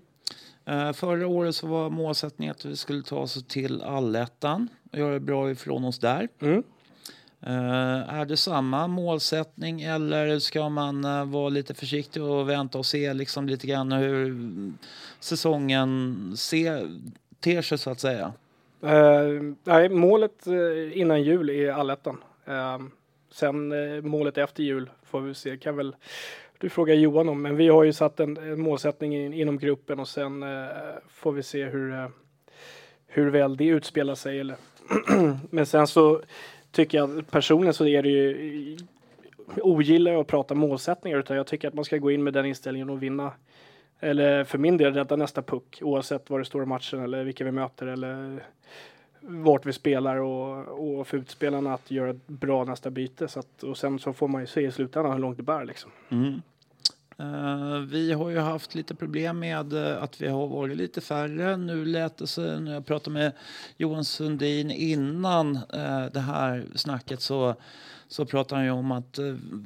Uh, 0.71 0.93
förra 0.93 1.27
året 1.27 1.55
så 1.55 1.67
var 1.67 1.91
målsättningen 1.91 2.53
att 2.53 2.65
vi 2.65 2.77
skulle 2.77 3.03
ta 3.03 3.17
oss 3.17 3.45
till 3.49 3.83
allettan 3.83 4.69
och 4.93 4.99
göra 4.99 5.21
bra 5.21 5.51
ifrån 5.51 5.85
oss 5.85 5.99
där. 5.99 6.29
Mm. 6.41 6.63
Uh, 7.47 8.15
är 8.15 8.25
det 8.25 8.37
samma 8.37 8.87
målsättning 8.87 9.83
eller 9.83 10.39
ska 10.39 10.69
man 10.69 11.05
uh, 11.05 11.25
vara 11.25 11.49
lite 11.49 11.75
försiktig 11.75 12.23
och 12.23 12.49
vänta 12.49 12.79
och 12.79 12.87
se 12.87 13.15
liksom 13.15 13.49
lite 13.49 13.67
grann 13.67 13.93
hur 13.93 14.37
säsongen 15.21 16.35
ser, 16.37 17.01
ter 17.41 17.63
sig 17.63 17.79
så 17.79 17.91
att 17.91 18.01
säga? 18.01 18.33
Uh, 18.85 19.55
nej, 19.65 19.89
målet 19.89 20.47
innan 20.93 21.23
jul 21.23 21.51
är 21.51 21.73
allettan. 21.73 22.25
sen 23.33 23.73
målet 24.09 24.39
efter 24.39 24.63
jul 24.63 24.91
får 25.03 25.21
vi 25.21 25.35
se. 25.35 25.57
Kan 25.57 25.77
väl 25.77 25.97
du 26.59 26.69
frågar 26.69 26.95
Johan 26.95 27.29
om, 27.29 27.43
men 27.43 27.57
vi 27.57 27.69
har 27.69 27.85
ju 27.85 27.93
satt 27.93 28.21
en, 28.21 28.37
en 28.37 28.61
målsättning 28.61 29.17
in, 29.17 29.35
inom 29.35 29.59
gruppen 29.59 30.01
och 30.01 30.09
sen 30.09 30.43
eh, 30.43 30.67
får 31.09 31.33
vi 31.33 31.43
se 31.43 31.65
hur, 31.65 31.93
eh, 31.93 32.09
hur 33.07 33.31
väl 33.31 33.57
det 33.57 33.67
utspelar 33.67 34.15
sig. 34.15 34.41
Eller 34.41 34.57
men 35.51 35.67
sen 35.67 35.87
så 35.87 36.23
tycker 36.71 36.99
jag 36.99 37.31
personligen 37.31 37.75
så 37.75 37.87
är 37.87 38.03
det 38.03 38.09
ju 38.09 38.77
ogillar 39.57 40.13
jag 40.13 40.21
att 40.21 40.27
prata 40.27 40.55
målsättningar 40.55 41.19
utan 41.19 41.37
jag 41.37 41.47
tycker 41.47 41.69
att 41.69 41.75
man 41.75 41.85
ska 41.85 41.97
gå 41.97 42.11
in 42.11 42.25
med 42.25 42.33
den 42.33 42.47
inställningen 42.47 42.91
och 42.91 43.03
vinna. 43.03 43.33
Eller 44.01 44.45
för 44.45 44.59
min 44.59 44.77
del 44.77 44.95
rädda 44.95 45.17
nästa 45.17 45.43
puck 45.43 45.79
oavsett 45.83 46.31
vad 46.31 46.41
det 46.41 46.45
står 46.45 46.63
i 46.63 46.67
matchen 46.67 47.01
eller 47.01 47.25
vilka 47.25 47.45
vi 47.45 47.51
möter 47.51 47.87
eller 47.87 48.45
vart 49.21 49.67
vi 49.67 49.73
spelar 49.73 50.17
och, 50.17 50.99
och 50.99 51.07
få 51.07 51.17
utspelarna 51.17 51.75
att 51.75 51.91
göra 51.91 52.11
ett 52.11 52.27
bra 52.27 52.65
nästa 52.65 52.91
byte. 52.91 53.29
Så 53.29 53.41
att, 53.41 53.63
och 53.63 53.79
sen 53.79 53.99
så 53.99 54.13
får 54.13 54.29
man 54.29 54.41
ju 54.41 54.47
se 54.47 54.61
i 54.61 54.73
slutändan 54.73 55.13
hur 55.13 55.19
långt 55.19 55.37
det 55.37 55.43
bär 55.43 55.65
liksom. 55.65 55.91
Mm. 56.09 56.43
Uh, 57.21 57.79
vi 57.79 58.13
har 58.13 58.31
ju 58.31 58.39
haft 58.39 58.75
lite 58.75 58.95
problem 58.95 59.39
med 59.39 59.73
uh, 59.73 60.03
att 60.03 60.21
vi 60.21 60.29
har 60.29 60.47
varit 60.47 60.77
lite 60.77 61.01
färre. 61.01 61.57
Nu 61.57 61.85
lät 61.85 62.17
det 62.17 62.27
sig, 62.27 62.61
när 62.61 62.75
jag 62.75 62.87
pratade 62.87 63.15
med 63.15 63.33
Johan 63.77 64.05
Sundin 64.05 64.71
innan 64.71 65.57
uh, 65.57 66.07
det 66.13 66.21
här 66.21 66.67
snacket 66.75 67.21
så, 67.21 67.55
så 68.09 68.25
pratade 68.25 68.59
han 68.59 68.65
ju 68.65 68.71
om 68.71 68.93
att 68.93 69.19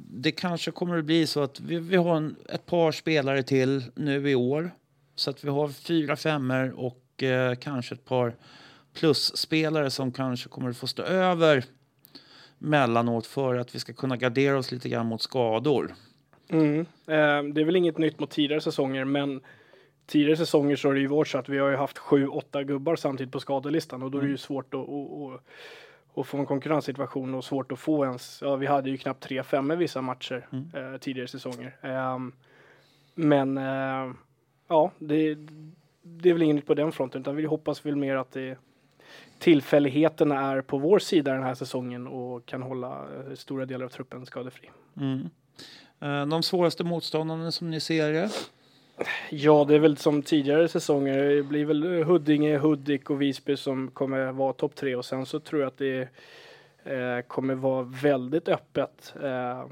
det 0.07 0.31
kanske 0.31 0.71
kommer 0.71 0.97
att 0.97 1.05
bli 1.05 1.27
så 1.27 1.43
att 1.43 1.59
vi, 1.59 1.79
vi 1.79 1.95
har 1.95 2.15
en, 2.17 2.35
ett 2.49 2.65
par 2.65 2.91
spelare 2.91 3.43
till 3.43 3.83
nu 3.95 4.29
i 4.29 4.35
år. 4.35 4.71
Så 5.15 5.29
att 5.29 5.43
vi 5.43 5.49
har 5.49 5.69
fyra 5.69 6.15
femmer 6.15 6.71
och 6.79 6.99
kanske 7.59 7.95
ett 7.95 8.05
par 8.05 8.35
plusspelare 8.93 9.89
som 9.89 10.11
kanske 10.11 10.49
kommer 10.49 10.69
att 10.69 10.77
få 10.77 10.87
stå 10.87 11.03
över 11.03 11.63
mellanåt 12.57 13.27
för 13.27 13.55
att 13.55 13.75
vi 13.75 13.79
ska 13.79 13.93
kunna 13.93 14.17
gardera 14.17 14.57
oss 14.57 14.71
lite 14.71 14.89
grann 14.89 15.05
mot 15.05 15.21
skador. 15.21 15.93
Mm. 16.49 16.79
Eh, 16.79 17.43
det 17.53 17.61
är 17.61 17.65
väl 17.65 17.75
inget 17.75 17.97
nytt 17.97 18.19
mot 18.19 18.29
tidigare 18.29 18.61
säsonger, 18.61 19.05
men 19.05 19.41
tidigare 20.05 20.37
säsonger 20.37 20.75
så 20.75 20.87
har 20.87 20.93
det 20.93 20.99
ju 20.99 21.07
varit 21.07 21.27
så 21.27 21.37
att 21.37 21.49
vi 21.49 21.57
har 21.57 21.69
ju 21.69 21.75
haft 21.75 21.97
sju, 21.97 22.27
åtta 22.27 22.63
gubbar 22.63 22.95
samtidigt 22.95 23.33
på 23.33 23.39
skadelistan 23.39 24.03
och 24.03 24.11
då 24.11 24.17
är 24.17 24.21
det 24.21 24.27
ju 24.27 24.31
mm. 24.31 24.37
svårt 24.37 24.73
att, 24.73 24.79
att, 24.79 24.89
att, 24.89 25.41
att 26.15 26.27
få 26.27 26.37
en 26.37 26.45
konkurrenssituation 26.45 27.35
och 27.35 27.43
svårt 27.43 27.71
att 27.71 27.79
få 27.79 28.05
ens, 28.05 28.41
ja 28.41 28.55
vi 28.55 28.65
hade 28.65 28.89
ju 28.89 28.97
knappt 28.97 29.23
tre 29.23 29.43
fem 29.43 29.71
i 29.71 29.75
vissa 29.75 30.01
matcher 30.01 30.47
mm. 30.51 30.93
eh, 30.93 30.99
tidigare 30.99 31.27
säsonger. 31.27 31.75
Eh, 31.81 32.19
men 33.15 33.57
ja, 34.67 34.91
det, 34.99 35.37
det 36.01 36.29
är 36.29 36.33
väl 36.33 36.41
inget 36.41 36.65
på 36.65 36.73
den 36.73 36.91
fronten 36.91 37.21
utan 37.21 37.35
vi 37.35 37.45
hoppas 37.45 37.85
väl 37.85 37.95
mer 37.95 38.15
att 38.15 38.31
det 38.31 38.57
tillfälligheterna 39.39 40.51
är 40.51 40.61
på 40.61 40.77
vår 40.77 40.99
sida 40.99 41.33
den 41.33 41.43
här 41.43 41.55
säsongen 41.55 42.07
och 42.07 42.45
kan 42.45 42.61
hålla 42.61 42.89
eh, 42.89 43.35
stora 43.35 43.65
delar 43.65 43.85
av 43.85 43.89
truppen 43.89 44.25
skadefri. 44.25 44.69
Mm. 44.97 45.29
Eh, 45.99 46.25
de 46.25 46.43
svåraste 46.43 46.83
motståndarna 46.83 47.51
som 47.51 47.69
ni 47.69 47.79
ser 47.79 48.13
det? 48.13 48.29
Ja, 49.29 49.65
det 49.67 49.75
är 49.75 49.79
väl 49.79 49.97
som 49.97 50.21
tidigare 50.21 50.67
säsonger. 50.67 51.23
Det 51.23 51.43
blir 51.43 51.65
väl 51.65 52.03
Huddinge, 52.03 52.57
Hudik 52.57 53.09
och 53.09 53.21
Visby 53.21 53.57
som 53.57 53.91
kommer 53.91 54.31
vara 54.31 54.53
topp 54.53 54.75
tre 54.75 54.95
och 54.95 55.05
sen 55.05 55.25
så 55.25 55.39
tror 55.39 55.61
jag 55.61 55.67
att 55.67 55.77
det 55.77 56.09
eh, 56.83 57.19
kommer 57.27 57.55
vara 57.55 57.83
väldigt 57.83 58.47
öppet. 58.47 59.13
Eh, 59.23 59.65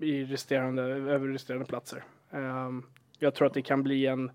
i 0.00 0.24
resterande, 0.24 0.82
över 0.82 1.28
resterande 1.28 1.66
platser. 1.66 2.04
Jag 3.18 3.34
tror 3.34 3.46
att 3.46 3.54
det 3.54 3.62
kan 3.62 3.82
bli 3.82 4.06
en, 4.06 4.30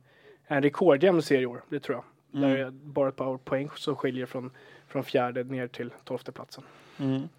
en 0.47 0.61
rekordjämn 0.61 1.21
serie 1.21 1.41
i 1.41 1.45
år, 1.45 1.63
det 1.69 1.79
tror 1.79 1.97
jag. 1.97 2.03
Mm. 2.33 2.49
Där 2.49 2.57
det 2.57 2.63
är 2.63 2.71
bara 2.71 3.09
ett 3.09 3.15
par 3.15 3.37
poäng 3.37 3.69
som 3.75 3.95
skiljer 3.95 4.25
från, 4.25 4.51
från 4.87 5.03
fjärde 5.03 5.43
ner 5.43 5.67
till 5.67 5.89
tolfte 6.03 6.31
platsen. 6.31 6.63
Mm. 6.99 7.29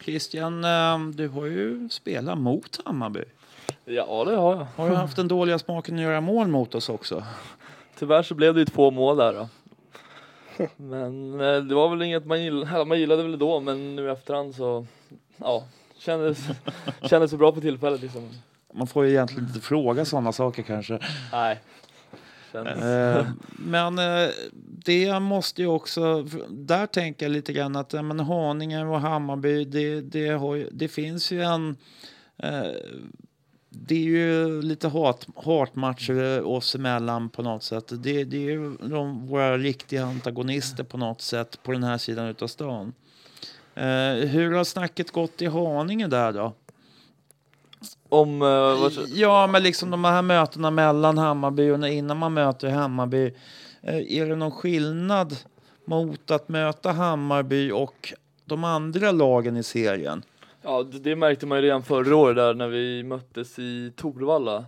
Christian, 0.00 0.64
ehm, 0.64 1.16
du 1.16 1.28
har 1.28 1.46
ju 1.46 1.88
spelat 1.88 2.38
mot 2.38 2.80
Hammarby. 2.84 3.24
Ja, 3.84 4.24
det 4.24 4.36
har 4.36 4.56
jag. 4.56 4.66
Har 4.76 4.90
du 4.90 4.96
haft 4.96 5.16
den 5.16 5.28
dåliga 5.28 5.58
smaken 5.58 5.94
att 5.94 6.00
göra 6.00 6.20
mål 6.20 6.48
mot 6.48 6.74
oss 6.74 6.88
också? 6.88 7.24
Tyvärr 7.98 8.22
så 8.22 8.34
blev 8.34 8.54
det 8.54 8.60
ju 8.60 8.66
två 8.66 8.90
mål 8.90 9.16
där 9.16 9.32
då. 9.32 9.48
Men 10.76 11.40
eh, 11.40 11.56
det 11.56 11.74
var 11.74 11.88
väl 11.88 12.02
inget 12.02 12.26
man 12.26 12.42
gillade, 12.42 12.84
man 12.84 13.00
gillade 13.00 13.22
väl 13.22 13.38
då 13.38 13.60
men 13.60 13.96
nu 13.96 14.06
i 14.06 14.10
efterhand 14.10 14.54
så, 14.54 14.86
ja, 15.36 15.64
kändes, 15.98 16.38
kändes 17.02 17.30
så 17.30 17.36
bra 17.36 17.52
på 17.52 17.60
tillfället 17.60 18.00
liksom. 18.00 18.28
Man 18.74 18.86
får 18.86 19.04
ju 19.04 19.10
egentligen 19.10 19.48
inte 19.48 19.60
fråga 19.60 20.04
sådana 20.04 20.32
saker 20.32 20.62
kanske. 20.62 20.98
Nej. 21.32 21.60
Eh, 22.54 23.26
men 23.56 23.98
eh, 23.98 24.30
det 24.84 25.20
måste 25.20 25.62
ju 25.62 25.68
också, 25.68 26.26
där 26.48 26.86
tänker 26.86 27.26
jag 27.26 27.32
lite 27.32 27.52
grann 27.52 27.76
att 27.76 27.92
men 27.92 28.20
Haninge 28.20 28.84
och 28.84 29.00
Hammarby, 29.00 29.64
det, 29.64 30.00
det, 30.00 30.28
har, 30.28 30.68
det 30.72 30.88
finns 30.88 31.32
ju 31.32 31.42
en 31.42 31.76
det 33.74 33.94
är 33.94 33.98
ju 33.98 34.62
lite 34.62 34.88
hat, 34.88 35.26
hatmatcher 35.36 36.42
oss 36.42 36.74
emellan 36.74 37.28
på 37.28 37.42
något 37.42 37.62
sätt. 37.62 37.84
Det, 37.88 38.24
det 38.24 38.36
är 38.36 38.50
ju 38.50 38.76
de, 38.76 39.26
våra 39.26 39.58
riktiga 39.58 40.04
antagonister 40.04 40.84
på 40.84 40.96
något 40.96 41.20
sätt 41.20 41.58
på 41.62 41.72
den 41.72 41.84
här 41.84 41.98
sidan 41.98 42.26
utav 42.26 42.46
stan. 42.46 42.92
Eh, 43.74 44.14
hur 44.28 44.52
har 44.52 44.64
snacket 44.64 45.10
gått 45.10 45.42
i 45.42 45.46
Haninge 45.46 46.06
där 46.06 46.32
då? 46.32 46.52
Om... 48.12 48.42
Uh, 48.42 48.90
ja, 49.14 49.46
men 49.46 49.62
liksom 49.62 49.90
de 49.90 50.04
här 50.04 50.22
mötena 50.22 50.70
mellan 50.70 51.18
Hammarby 51.18 51.70
och 51.70 51.88
innan 51.88 52.16
man 52.16 52.34
möter 52.34 52.68
Hammarby. 52.68 53.34
Eh, 53.82 54.18
är 54.18 54.26
det 54.26 54.36
någon 54.36 54.50
skillnad 54.50 55.36
mot 55.84 56.30
att 56.30 56.48
möta 56.48 56.92
Hammarby 56.92 57.70
och 57.70 58.12
de 58.44 58.64
andra 58.64 59.12
lagen 59.12 59.56
i 59.56 59.62
serien? 59.62 60.22
Ja, 60.62 60.82
det, 60.82 60.98
det 60.98 61.16
märkte 61.16 61.46
man 61.46 61.58
ju 61.58 61.64
redan 61.64 61.82
förra 61.82 62.16
året 62.16 62.36
där 62.36 62.54
när 62.54 62.68
vi 62.68 63.02
möttes 63.02 63.58
i 63.58 63.92
Torvalla. 63.96 64.64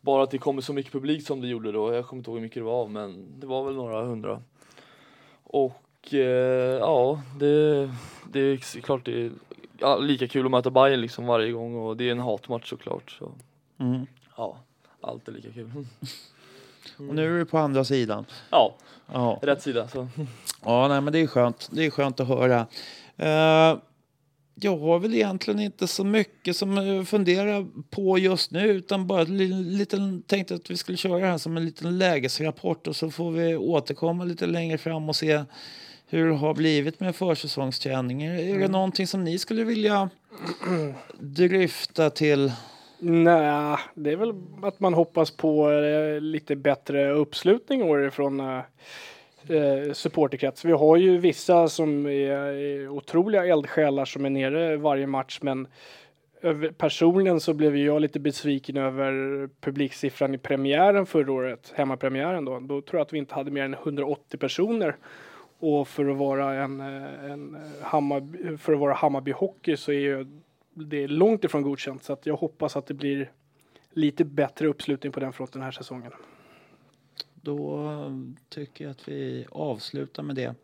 Bara 0.00 0.22
att 0.22 0.30
det 0.30 0.38
kommer 0.38 0.62
så 0.62 0.72
mycket 0.72 0.92
publik 0.92 1.26
som 1.26 1.40
det 1.40 1.48
gjorde 1.48 1.72
då. 1.72 1.94
Jag 1.94 2.06
kommer 2.06 2.20
inte 2.20 2.30
ihåg 2.30 2.38
hur 2.38 2.42
mycket 2.42 2.60
det 2.60 2.66
var, 2.66 2.86
men 2.86 3.40
det 3.40 3.46
var 3.46 3.64
väl 3.64 3.74
några 3.74 4.04
hundra. 4.04 4.42
Och 5.44 6.14
eh, 6.14 6.78
ja, 6.78 7.22
det, 7.38 7.90
det 8.32 8.40
är 8.40 8.80
klart 8.80 9.04
det 9.04 9.22
är 9.24 9.30
ja, 9.80 9.98
lika 9.98 10.28
kul 10.28 10.44
att 10.44 10.50
möta 10.50 10.70
Bayern 10.70 11.00
liksom 11.00 11.26
varje 11.26 11.52
gång 11.52 11.74
och 11.74 11.96
det 11.96 12.04
är 12.04 12.12
en 12.12 12.18
hatmatch 12.18 12.68
såklart. 12.68 13.10
Så. 13.10 13.32
Mm. 13.80 14.06
Ja, 14.36 14.58
allt 15.00 15.28
är 15.28 15.32
lika 15.32 15.52
kul. 15.52 15.64
Mm. 15.64 15.86
Och 17.08 17.14
nu 17.14 17.34
är 17.34 17.38
du 17.38 17.44
på 17.44 17.58
andra 17.58 17.84
sidan. 17.84 18.24
Ja, 18.50 18.74
ja. 19.12 19.38
rätt 19.42 19.62
sida. 19.62 19.88
Så. 19.88 20.08
Ja, 20.64 20.88
nej, 20.88 21.00
men 21.00 21.12
det 21.12 21.18
är 21.18 21.26
skönt. 21.26 21.68
Det 21.72 21.86
är 21.86 21.90
skönt 21.90 22.20
att 22.20 22.28
höra. 22.28 22.66
Uh, 23.22 23.80
jag 24.62 24.78
har 24.78 24.98
väl 24.98 25.14
egentligen 25.14 25.60
inte 25.60 25.86
så 25.86 26.04
mycket 26.04 26.56
som 26.56 26.76
jag 26.76 27.08
funderar 27.08 27.66
på 27.90 28.18
just 28.18 28.50
nu 28.50 28.68
utan 28.68 29.06
bara 29.06 29.22
lite, 29.24 30.20
tänkte 30.26 30.54
att 30.54 30.70
vi 30.70 30.76
skulle 30.76 30.98
köra 30.98 31.18
det 31.18 31.26
här 31.26 31.38
som 31.38 31.56
en 31.56 31.64
liten 31.64 31.98
lägesrapport 31.98 32.86
och 32.86 32.96
så 32.96 33.10
får 33.10 33.30
vi 33.30 33.56
återkomma 33.56 34.24
lite 34.24 34.46
längre 34.46 34.78
fram 34.78 35.08
och 35.08 35.16
se 35.16 35.44
hur 36.10 36.28
det 36.28 36.34
har 36.34 36.54
blivit 36.54 37.00
med 37.00 37.16
försäsongsträningen. 37.16 38.32
Är 38.32 38.48
mm. 38.48 38.60
det 38.60 38.68
någonting 38.68 39.06
som 39.06 39.24
ni 39.24 39.38
skulle 39.38 39.64
vilja 39.64 40.10
dryfta 41.18 42.10
till? 42.10 42.52
Nej, 42.98 43.76
det 43.94 44.12
är 44.12 44.16
väl 44.16 44.34
att 44.62 44.80
man 44.80 44.94
hoppas 44.94 45.30
på 45.30 45.70
eh, 45.70 46.20
lite 46.20 46.56
bättre 46.56 47.10
uppslutning 47.10 48.10
från 48.10 48.40
eh, 48.40 48.58
eh, 49.48 49.92
supporterkrets. 49.92 50.64
Vi 50.64 50.72
har 50.72 50.96
ju 50.96 51.18
vissa 51.18 51.68
som 51.68 52.06
är 52.06 52.88
otroliga 52.88 53.46
eldsjälar 53.46 54.04
som 54.04 54.24
är 54.24 54.30
nere 54.30 54.76
varje 54.76 55.06
match 55.06 55.38
men 55.42 55.66
personligen 56.78 57.40
så 57.40 57.54
blev 57.54 57.76
jag 57.76 58.02
lite 58.02 58.20
besviken 58.20 58.76
över 58.76 59.48
publiksiffran 59.60 60.34
i 60.34 60.38
premiären 60.38 61.06
förra 61.06 61.32
året, 61.32 61.72
hemmapremiären 61.76 62.44
då. 62.44 62.60
Då 62.60 62.80
tror 62.80 62.98
jag 62.98 63.06
att 63.06 63.12
vi 63.12 63.18
inte 63.18 63.34
hade 63.34 63.50
mer 63.50 63.64
än 63.64 63.74
180 63.74 64.38
personer. 64.38 64.96
Och 65.60 65.88
för 65.88 66.08
att 66.08 66.16
vara 66.16 66.54
en, 66.64 66.80
eh, 66.80 67.30
en 67.30 67.54
eh, 67.54 67.60
Hammarby, 67.82 68.56
för 68.56 68.72
att 68.72 68.78
vara 68.78 68.94
Hammarby 68.94 69.32
Hockey 69.32 69.76
så 69.76 69.92
är 69.92 69.98
ju 69.98 70.26
det 70.74 71.06
långt 71.08 71.44
ifrån 71.44 71.62
godkänt. 71.62 72.04
Så 72.04 72.12
att 72.12 72.26
jag 72.26 72.36
hoppas 72.36 72.76
att 72.76 72.86
det 72.86 72.94
blir 72.94 73.30
lite 73.92 74.24
bättre 74.24 74.68
uppslutning 74.68 75.12
på 75.12 75.20
den 75.20 75.32
fronten 75.32 75.60
den 75.60 75.64
här 75.64 75.72
säsongen. 75.72 76.12
Då 77.34 77.84
eh, 77.90 78.10
tycker 78.48 78.84
jag 78.84 78.90
att 78.90 79.08
vi 79.08 79.46
avslutar 79.50 80.22
med 80.22 80.36
det. 80.36 80.54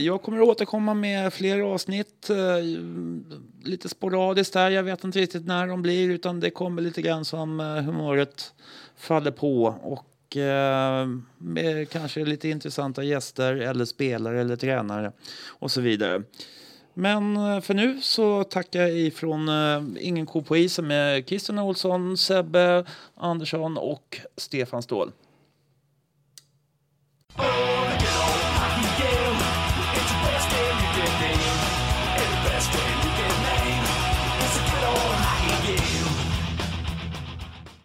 Jag 0.00 0.22
kommer 0.22 0.42
att 0.42 0.48
återkomma 0.48 0.94
med 0.94 1.32
fler 1.32 1.60
avsnitt, 1.60 2.30
lite 3.64 3.88
sporadiskt 3.88 4.54
här. 4.54 4.70
Jag 4.70 4.82
vet 4.82 5.04
inte 5.04 5.18
riktigt 5.18 5.46
när 5.46 5.66
de 5.66 5.82
blir, 5.82 6.10
utan 6.10 6.40
det 6.40 6.50
kommer 6.50 6.82
lite 6.82 7.02
grann 7.02 7.24
som 7.24 7.60
humöret 7.60 8.54
faller 8.96 9.30
på. 9.30 9.64
Och 9.82 10.13
Eh, 10.36 11.06
med 11.38 11.90
kanske 11.90 12.24
lite 12.24 12.48
intressanta 12.48 13.02
gäster 13.02 13.54
eller 13.56 13.84
spelare 13.84 14.40
eller 14.40 14.56
tränare 14.56 15.12
och 15.48 15.70
så 15.70 15.80
vidare. 15.80 16.22
Men 16.94 17.36
eh, 17.36 17.60
för 17.60 17.74
nu 17.74 18.00
så 18.00 18.44
tackar 18.44 18.80
jag 18.80 18.98
ifrån 18.98 19.48
eh, 19.48 19.82
Ingen 20.00 20.26
ko 20.26 20.42
på 20.42 20.56
isen 20.56 20.86
med 20.86 21.28
Christian 21.28 21.58
Olsson, 21.58 22.16
Sebbe 22.16 22.84
Andersson 23.14 23.76
och 23.76 24.20
Stefan 24.36 24.82
Ståhl. 24.82 25.12